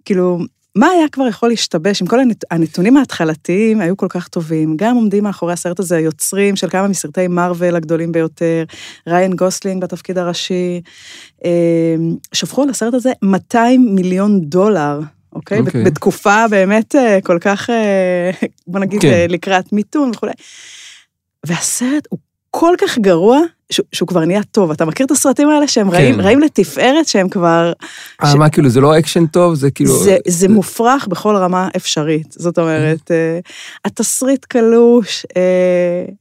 כאילו, 0.05 0.39
מה 0.77 0.87
היה 0.87 1.09
כבר 1.09 1.27
יכול 1.27 1.49
להשתבש 1.49 2.03
אם 2.03 2.07
כל 2.07 2.21
הנת... 2.21 2.45
הנתונים 2.51 2.97
ההתחלתיים 2.97 3.81
היו 3.81 3.97
כל 3.97 4.07
כך 4.09 4.29
טובים? 4.29 4.77
גם 4.77 4.97
עומדים 4.97 5.25
מאחורי 5.25 5.53
הסרט 5.53 5.81
הזה 5.81 5.97
היוצרים 5.97 6.57
של 6.57 6.71
כמה 6.71 6.89
מסרטי 6.89 7.29
מארוול 7.29 7.77
הגדולים 7.77 8.13
ביותר, 8.13 8.65
ריאן 9.07 9.37
גוסלינג 9.37 9.83
בתפקיד 9.83 10.19
הראשי, 10.19 10.81
אמ, 11.45 12.17
שפכו 12.33 12.63
על 12.63 12.71
הסרט 12.71 12.95
הזה 12.95 13.13
200 13.23 13.95
מיליון 13.95 14.41
דולר. 14.41 15.01
אוקיי? 15.33 15.59
אוקיי. 15.59 15.67
אוקיי. 15.67 15.85
בתקופה 15.85 16.49
באמת 16.51 16.97
אה, 16.97 17.19
כל 17.23 17.39
כך, 17.41 17.71
אה, 17.71 18.31
בוא 18.67 18.81
נגיד, 18.81 19.01
כן. 19.01 19.09
אה, 19.09 19.27
לקראת 19.29 19.73
מיתון 19.73 20.11
וכולי. 20.15 20.33
והסרט 21.47 22.07
הוא 22.09 22.19
כל 22.51 22.75
כך 22.79 22.99
גרוע, 22.99 23.39
שהוא, 23.73 23.87
שהוא 23.93 24.09
כבר 24.09 24.25
נהיה 24.25 24.43
טוב. 24.43 24.71
אתה 24.71 24.85
מכיר 24.85 25.07
את 25.07 25.11
הסרטים 25.11 25.49
האלה 25.49 25.69
שהם 25.69 25.91
כן. 25.91 25.97
רעים, 25.97 26.21
רעים 26.21 26.41
לתפארת, 26.41 27.09
שהם 27.09 27.29
כבר... 27.29 27.73
אה, 28.23 28.33
ש... 28.33 28.35
מה, 28.35 28.51
כאילו, 28.51 28.69
זה 28.69 28.81
לא 28.81 28.99
אקשן 28.99 29.27
טוב? 29.27 29.55
זה 29.55 29.71
כאילו... 29.71 29.99
זה, 29.99 30.05
זה, 30.05 30.17
זה 30.27 30.49
מופרך 30.49 31.07
בכל 31.07 31.37
רמה 31.37 31.69
אפשרית. 31.77 32.33
זאת 32.39 32.59
אומרת, 32.59 33.11
אה, 33.11 33.51
התסריט 33.85 34.45
קלוש, 34.45 35.27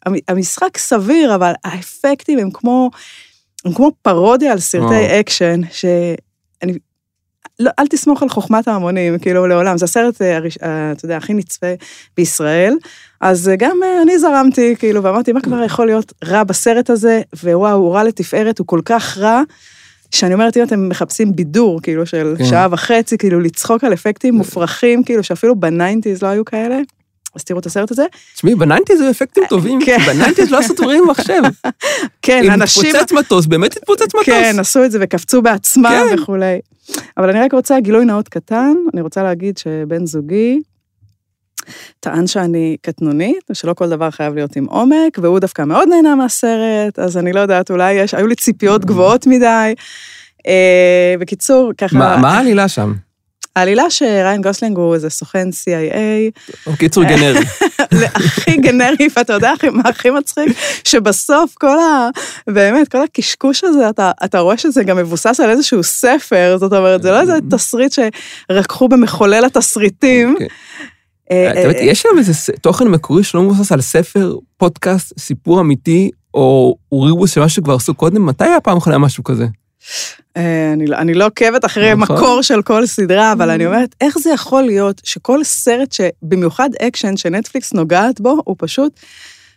אה, 0.07 0.11
המשחק 0.27 0.77
סביר, 0.77 1.35
אבל 1.35 1.53
האפקטים 1.63 2.39
הם 2.39 2.49
כמו, 2.53 2.89
הם 3.65 3.73
כמו 3.73 3.91
פרודיה 4.01 4.51
על 4.51 4.59
סרטי 4.59 5.19
אקשן, 5.19 5.61
שאני 5.71 6.77
לא, 7.61 7.71
אל 7.79 7.87
תסמוך 7.87 8.23
על 8.23 8.29
חוכמת 8.29 8.67
ההמונים, 8.67 9.19
כאילו, 9.19 9.47
לעולם. 9.47 9.77
זה 9.77 9.85
הסרט, 9.85 10.21
אה, 10.21 10.37
אה, 10.37 10.91
אתה 10.91 11.05
יודע, 11.05 11.17
הכי 11.17 11.33
נצפה 11.33 11.67
בישראל. 12.17 12.73
אז 13.21 13.49
אה, 13.49 13.55
גם 13.55 13.77
אני 14.01 14.19
זרמתי, 14.19 14.75
כאילו, 14.79 15.03
ואמרתי, 15.03 15.31
מה 15.31 15.41
כבר 15.41 15.63
יכול 15.63 15.85
להיות 15.85 16.13
רע 16.25 16.43
בסרט 16.43 16.89
הזה? 16.89 17.21
ווואו, 17.43 17.71
הוא 17.71 17.93
רע 17.93 18.03
לתפארת, 18.03 18.59
הוא 18.59 18.67
כל 18.67 18.81
כך 18.85 19.17
רע, 19.17 19.41
שאני 20.11 20.33
אומרת, 20.33 20.57
אם 20.57 20.63
אתם 20.63 20.89
מחפשים 20.89 21.35
בידור, 21.35 21.81
כאילו, 21.81 22.05
של 22.05 22.35
כן. 22.37 22.45
שעה 22.45 22.67
וחצי, 22.71 23.17
כאילו, 23.17 23.39
לצחוק 23.39 23.83
על 23.83 23.93
אפקטים 23.93 24.33
מופרכים, 24.33 25.03
כאילו, 25.03 25.23
שאפילו 25.23 25.55
בניינטיז 25.55 26.23
לא 26.23 26.27
היו 26.27 26.45
כאלה. 26.45 26.77
אז 27.35 27.43
תראו 27.43 27.59
את 27.59 27.65
הסרט 27.65 27.91
הזה. 27.91 28.05
תשמעי, 28.35 28.55
בניינטיז 28.55 29.01
היו 29.01 29.11
אפקטים 29.11 29.43
טובים, 29.49 29.79
כן. 29.85 29.97
בניינטיז 30.07 30.51
לא 30.51 30.57
עשו 30.57 30.73
דברים 30.73 31.03
במחשב. 31.03 31.41
כן, 32.21 32.49
אנשים... 32.49 32.85
אם 32.85 32.91
תפוצץ 32.91 33.11
מטוס, 33.11 33.45
באמת 33.45 33.71
תתפוצץ 33.71 34.15
מטוס. 34.15 34.25
כן, 34.25 34.55
עשו 34.59 34.85
את 34.85 34.91
זה 34.91 34.97
וקפצו 35.01 35.41
בעצמם 35.41 36.05
כן. 36.09 36.15
וכולי. 36.21 36.59
אבל 37.17 37.29
אני 37.29 37.39
רק 37.39 37.53
רוצה 37.53 37.79
גילוי 37.79 38.05
נאות 38.05 38.29
קטן, 38.29 38.73
אני 38.93 39.01
רוצה 39.01 39.23
להגיד 39.23 39.57
שבן 39.57 40.05
זוגי 40.05 40.61
טען 41.99 42.27
שאני 42.27 42.77
קטנונית, 42.81 43.43
ושלא 43.49 43.73
כל 43.73 43.89
דבר 43.89 44.11
חייב 44.11 44.35
להיות 44.35 44.55
עם 44.55 44.65
עומק, 44.65 45.17
והוא 45.21 45.39
דווקא 45.39 45.61
מאוד 45.61 45.87
נהנה 45.89 46.15
מהסרט, 46.15 46.99
אז 46.99 47.17
אני 47.17 47.33
לא 47.33 47.39
יודעת, 47.39 47.71
אולי 47.71 47.93
יש, 47.93 48.13
היו 48.13 48.27
לי 48.27 48.35
ציפיות 48.35 48.85
גבוהות 48.85 49.27
מדי. 49.27 49.73
אה, 50.47 51.15
בקיצור, 51.19 51.71
ככה... 51.77 51.97
מה 51.97 52.37
העלילה 52.37 52.67
שם? 52.67 52.93
העלילה 53.55 53.89
שריין 53.89 54.41
גוסלינג 54.41 54.77
הוא 54.77 54.93
איזה 54.93 55.09
סוכן 55.09 55.49
CIA. 55.49 55.97
הוא 56.63 56.75
קיצור 56.75 57.03
גנרי. 57.03 57.45
הכי 58.15 58.57
גנרי, 58.57 59.07
ואתה 59.17 59.33
יודע 59.33 59.53
מה 59.71 59.89
הכי 59.89 60.09
מצחיק? 60.09 60.57
שבסוף 60.83 61.53
כל 61.55 61.79
ה... 61.79 62.09
באמת, 62.47 62.87
כל 62.87 63.03
הקשקוש 63.03 63.63
הזה, 63.63 63.89
אתה, 63.89 64.11
אתה 64.23 64.39
רואה 64.39 64.57
שזה 64.57 64.83
גם 64.83 64.97
מבוסס 64.97 65.39
על 65.39 65.49
איזשהו 65.49 65.83
ספר, 65.83 66.57
זאת 66.59 66.73
אומרת, 66.73 67.01
זה 67.01 67.11
לא 67.11 67.21
איזה 67.21 67.33
תסריט 67.51 67.93
שרקחו 68.51 68.87
במחולל 68.87 69.45
התסריטים. 69.45 70.33
אוקיי. 70.33 70.47
אה, 71.31 71.51
אה, 71.65 71.71
יש 71.81 72.01
שם 72.01 72.09
איזה 72.17 72.33
תוכן 72.61 72.87
מקורי 72.87 73.23
שלא 73.23 73.41
מבוסס 73.43 73.71
על 73.71 73.81
ספר, 73.81 74.35
פודקאסט, 74.57 75.19
סיפור 75.19 75.61
אמיתי, 75.61 76.09
או 76.33 76.75
reboot 76.93 77.31
של 77.33 77.41
משהו 77.41 77.55
שכבר 77.55 77.73
עשו 77.73 77.93
קודם? 77.93 78.25
מתי 78.25 78.43
היה 78.45 78.61
פעם 78.61 78.77
אחרונה 78.77 78.97
משהו 78.97 79.23
כזה? 79.23 79.45
אה, 80.37 80.73
אני, 80.73 80.87
לא- 80.87 80.97
אני 80.97 81.13
לא 81.13 81.25
עוקבת 81.25 81.65
אחרי 81.65 81.93
נכון. 81.95 82.15
מקור 82.15 82.41
של 82.41 82.61
כל 82.61 82.85
סדרה, 82.85 83.31
אבל 83.33 83.49
אמ. 83.49 83.53
אני 83.53 83.65
אומרת, 83.65 83.95
איך 84.01 84.17
זה 84.19 84.29
יכול 84.29 84.63
להיות 84.63 85.01
שכל 85.03 85.43
סרט 85.43 85.91
שבמיוחד 85.91 86.69
אקשן 86.81 87.17
שנטפליקס 87.17 87.73
נוגעת 87.73 88.21
בו, 88.21 88.41
הוא 88.45 88.55
פשוט 88.59 88.99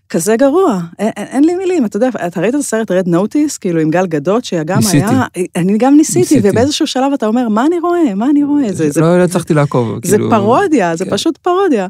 כזה 0.08 0.36
גרוע. 0.36 0.80
אין, 0.98 1.10
אין, 1.16 1.44
לי 1.44 1.54
מילים, 1.54 1.84
אתה 1.84 1.96
יודע, 1.96 2.08
אתה 2.26 2.40
ראית 2.40 2.54
את 2.54 2.60
הסרט 2.60 2.90
רד 2.90 3.08
נוטיס, 3.08 3.58
כאילו 3.58 3.80
עם 3.80 3.90
גל 3.90 4.06
גדות, 4.06 4.44
שגם 4.44 4.76
ניסיתי. 4.76 5.04
היה, 5.04 5.22
אני 5.56 5.78
גם 5.78 5.96
ניסיתי, 5.96 6.18
ניסיתי. 6.20 6.50
ובאיזשהו 6.50 6.86
שלב 6.86 7.12
אתה 7.12 7.26
אומר, 7.26 7.48
מה 7.48 7.66
אני 7.66 7.78
רואה, 7.78 8.14
מה 8.14 8.26
אני 8.30 8.44
רואה? 8.44 8.72
זה, 8.72 8.90
זה, 8.90 9.00
לא 9.00 9.18
לא 9.18 9.24
הצלחתי 9.24 9.54
לעקוב. 9.54 9.98
זה 10.04 10.16
כאילו, 10.16 10.30
פרודיה, 10.30 10.96
זה 10.96 11.04
כן. 11.04 11.10
פשוט 11.10 11.38
פרודיה. 11.38 11.86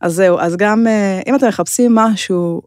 אז 0.00 0.14
זהו, 0.14 0.38
אז 0.38 0.56
גם 0.56 0.86
אה, 0.86 1.20
אם 1.26 1.34
אתם 1.34 1.48
מחפשים 1.48 1.94
משהו, 1.94 2.62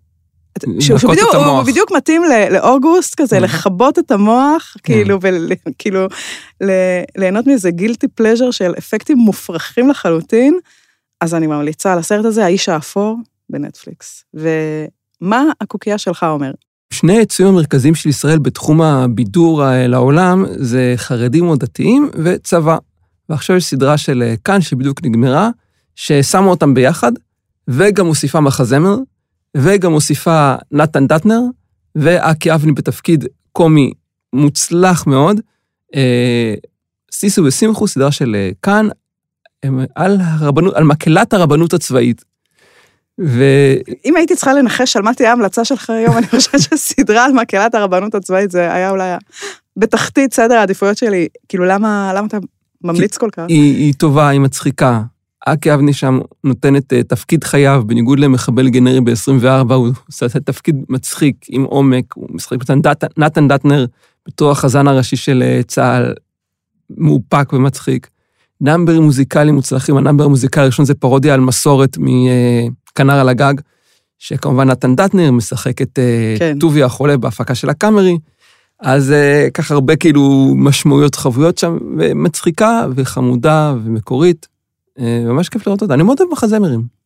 שהוא, 0.80 1.12
בדיוק, 1.12 1.36
הוא. 1.36 1.64
בדיוק 1.64 1.92
מתאים 1.92 2.22
לאוגוסט 2.52 3.22
כזה. 3.22 3.40
לכבות 3.40 4.00
את 4.00 4.12
המוח, 4.12 4.76
כן. 4.84 4.94
כאילו, 4.94 5.20
וכאילו, 5.22 6.08
ליהנות 7.18 7.48
מאיזה 7.48 7.72
גילטי 7.72 8.08
פלז'ר 8.08 8.52
של 8.52 8.74
אפקטים 8.78 9.18
מופרכים 9.18 9.90
לחלוטין, 9.90 10.60
אז 11.22 11.34
אני 11.34 11.48
ממליצה 11.48 11.94
על 11.94 12.00
הסרט 12.00 12.26
הזה, 12.26 12.46
האיש 12.46 12.70
האפור, 12.70 13.18
בנטפליקס. 13.52 14.24
ומה 14.34 15.44
הקוקייה 15.62 15.98
שלך 15.98 16.24
אומר? 16.24 16.52
שני 16.94 17.18
היצויים 17.18 17.54
המרכזיים 17.54 17.96
של 17.96 18.10
ישראל 18.10 18.40
בתחום 18.40 18.82
הבידור 18.82 19.66
אה, 19.66 19.88
לעולם 19.88 20.46
זה 20.50 20.94
חרדים 20.98 21.48
או 21.48 21.56
דתיים 21.56 22.10
וצבא. 22.24 22.78
ועכשיו 23.30 23.56
יש 23.56 23.66
סדרה 23.66 23.98
של 23.98 24.24
אה, 24.24 24.36
כאן 24.44 24.62
שבדיוק 24.62 25.04
נגמרה, 25.04 25.50
ששמה 25.96 26.48
אותם 26.48 26.74
ביחד, 26.74 27.12
וגם 27.68 28.06
מוסיפה 28.06 28.40
מחזמר, 28.40 28.96
וגם 29.58 29.92
מוסיפה 29.92 30.56
נתן 30.72 31.08
דטנר, 31.08 31.42
ואקי 31.96 32.54
אבני 32.54 32.72
בתפקיד 32.72 33.26
קומי 33.52 33.94
מוצלח 34.34 35.08
מאוד. 35.08 35.40
אה, 35.96 36.54
סיסו 37.12 37.44
ושמחו, 37.44 37.88
סדרה 37.88 38.12
של 38.12 38.36
כאן, 38.62 38.88
על, 39.96 40.18
הרבנות, 40.22 40.74
על 40.74 40.84
מקהלת 40.84 41.34
הרבנות 41.34 41.74
הצבאית. 41.74 42.31
ו... 43.24 43.44
אם 44.06 44.16
הייתי 44.16 44.36
צריכה 44.36 44.54
לנחש 44.54 44.98
על 44.98 45.04
מה 45.04 45.14
תהיה 45.14 45.30
ההמלצה 45.30 45.66
שלך 45.66 45.90
היום, 45.90 46.18
אני 46.18 46.28
חושבת 46.28 46.60
שסדרה 46.78 47.26
על 47.26 47.32
מקהלת 47.32 47.76
הרבנות 47.76 48.16
הצבאית, 48.16 48.52
זה 48.52 48.74
היה 48.74 48.90
אולי 48.90 49.12
בתחתית 49.78 50.34
סדר 50.34 50.56
העדיפויות 50.56 50.98
שלי. 50.98 51.28
כאילו, 51.50 51.66
למה, 51.66 52.12
למה 52.16 52.28
אתה 52.28 52.38
ממליץ 52.84 53.18
כל 53.18 53.30
כך? 53.32 53.44
היא, 53.48 53.76
היא 53.76 53.94
טובה, 53.94 54.30
היא 54.30 54.40
מצחיקה. 54.40 55.02
אקי 55.46 55.74
אבני 55.74 55.94
שם 55.94 56.20
נותן 56.44 56.76
את 56.76 56.94
אה, 56.94 57.04
תפקיד 57.04 57.44
חייו, 57.44 57.84
בניגוד 57.86 58.20
למחבל 58.20 58.70
גנרי 58.70 59.02
ב-24, 59.02 59.74
הוא 59.74 59.88
עושה 60.08 60.26
את 60.26 60.38
תפקיד 60.38 60.76
מצחיק, 60.90 61.36
עם 61.50 61.64
עומק, 61.64 62.14
הוא 62.16 62.28
משחק 62.32 62.58
נתן, 62.62 62.82
דט, 62.82 63.04
נתן 63.18 63.48
דטנר 63.48 63.86
בתור 64.28 64.52
החזן 64.52 64.88
הראשי 64.88 65.16
של 65.16 65.44
אה, 65.46 65.62
צה"ל, 65.68 66.14
מאופק 66.98 67.54
ומצחיק. 67.54 68.08
נאמברים 68.62 69.02
מוזיקליים 69.02 69.56
מוצלחים, 69.56 69.98
הנאמבר 69.98 70.24
המוזיקלי 70.24 70.64
הראשון 70.64 70.86
זה 70.86 70.94
פרודיה 70.94 71.34
על 71.34 71.40
מסורת 71.40 71.98
מכנר 72.92 73.14
על 73.14 73.30
הגג, 73.30 73.54
שכמובן 74.20 74.70
נתן 74.70 74.96
דטנר 74.96 75.32
משחק 75.32 75.82
את 75.82 76.00
אה, 76.00 76.36
כן. 76.40 76.58
טוביה 76.60 76.86
החולב 76.86 77.18
בהפקה 77.18 77.56
של 77.56 77.70
הקאמרי. 77.70 78.18
אז 78.80 79.12
אה, 79.12 79.48
ככה 79.54 79.74
הרבה 79.74 79.96
כאילו 79.96 80.54
משמעויות 80.58 81.16
חבויות 81.16 81.58
שם, 81.58 81.78
ומצחיקה 81.98 82.86
וחמודה 82.96 83.74
ומקורית. 83.84 84.48
אה, 85.00 85.24
ממש 85.26 85.50
כיף 85.50 85.68
לראות 85.68 85.82
אותה. 85.82 85.94
אני 85.94 86.04
מאוד 86.04 86.20
אוהב 86.20 86.32
מחזמרים. 86.32 87.02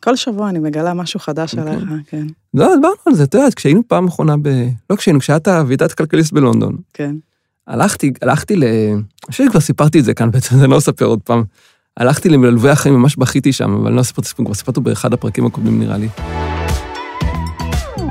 כל 0.00 0.16
שבוע 0.16 0.48
אני 0.48 0.58
מגלה 0.58 0.94
משהו 0.94 1.20
חדש 1.20 1.54
אוקיי. 1.54 1.72
עליך, 1.72 1.84
כן, 2.06 2.26
לא, 2.54 2.74
דיברנו 2.74 2.94
על 3.06 3.14
זה, 3.14 3.24
אתה 3.24 3.38
יודע, 3.38 3.48
כשהיינו 3.56 3.82
פעם 3.88 4.06
אחרונה 4.06 4.36
ב... 4.42 4.48
לא 4.90 4.96
כשהיינו, 4.96 5.20
כשהייתה 5.20 5.62
ועידת 5.66 5.92
כלכליסט 5.92 6.32
בלונדון, 6.32 6.76
כן. 6.94 7.16
הלכתי, 7.66 8.12
הלכתי 8.22 8.56
ל... 8.56 8.64
אני 8.64 9.30
חושב 9.30 9.44
שכבר 9.44 9.60
סיפרתי 9.60 10.00
את 10.00 10.04
זה 10.04 10.14
כאן 10.14 10.30
בעצם, 10.32 10.56
אני 10.58 10.70
לא 10.70 10.78
אספר 10.78 11.04
עוד 11.04 11.20
פעם. 11.24 11.44
הלכתי 11.96 12.28
למלווי 12.28 12.70
החיים, 12.70 12.94
ממש 12.94 13.16
בכיתי 13.16 13.52
שם, 13.52 13.74
אבל 13.82 13.92
לא 13.92 14.02
סיפרתי 14.02 14.28
סיפור, 14.28 14.44
כבר 14.44 14.54
סיפרתי 14.54 14.80
באחד 14.80 15.12
הפרקים 15.12 15.46
הקודמים 15.46 15.80
נראה 15.80 15.96
לי. 15.96 16.08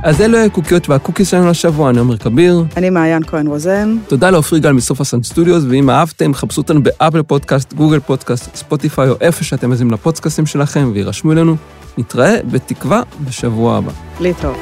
אז 0.03 0.21
אלו 0.21 0.37
הקוקיות 0.37 0.89
והקוקיס 0.89 1.31
שלנו 1.31 1.49
לשבוע, 1.49 1.89
אני 1.89 1.99
עומר 1.99 2.17
כביר. 2.17 2.65
אני 2.77 2.89
מעיין 2.89 3.23
כהן 3.23 3.47
רוזן. 3.47 3.97
תודה 4.07 4.29
לעופרי 4.29 4.59
גל 4.59 4.71
מסוף 4.71 5.01
ה 5.01 5.05
Sound 5.05 5.23
Studios, 5.23 5.63
ואם 5.69 5.89
אהבתם, 5.89 6.33
חפשו 6.33 6.61
אותנו 6.61 6.83
באפל 6.83 7.23
פודקאסט, 7.23 7.73
גוגל 7.73 7.99
פודקאסט, 7.99 8.55
ספוטיפיי 8.55 9.09
או 9.09 9.15
איפה 9.21 9.43
שאתם 9.43 9.69
מזינים 9.69 9.93
לפודקאסטים 9.93 10.45
שלכם, 10.45 10.91
והירשמו 10.93 11.31
אלינו. 11.31 11.55
נתראה 11.97 12.37
בתקווה 12.51 13.01
בשבוע 13.25 13.77
הבא. 13.77 13.91
להתראות. 14.19 14.57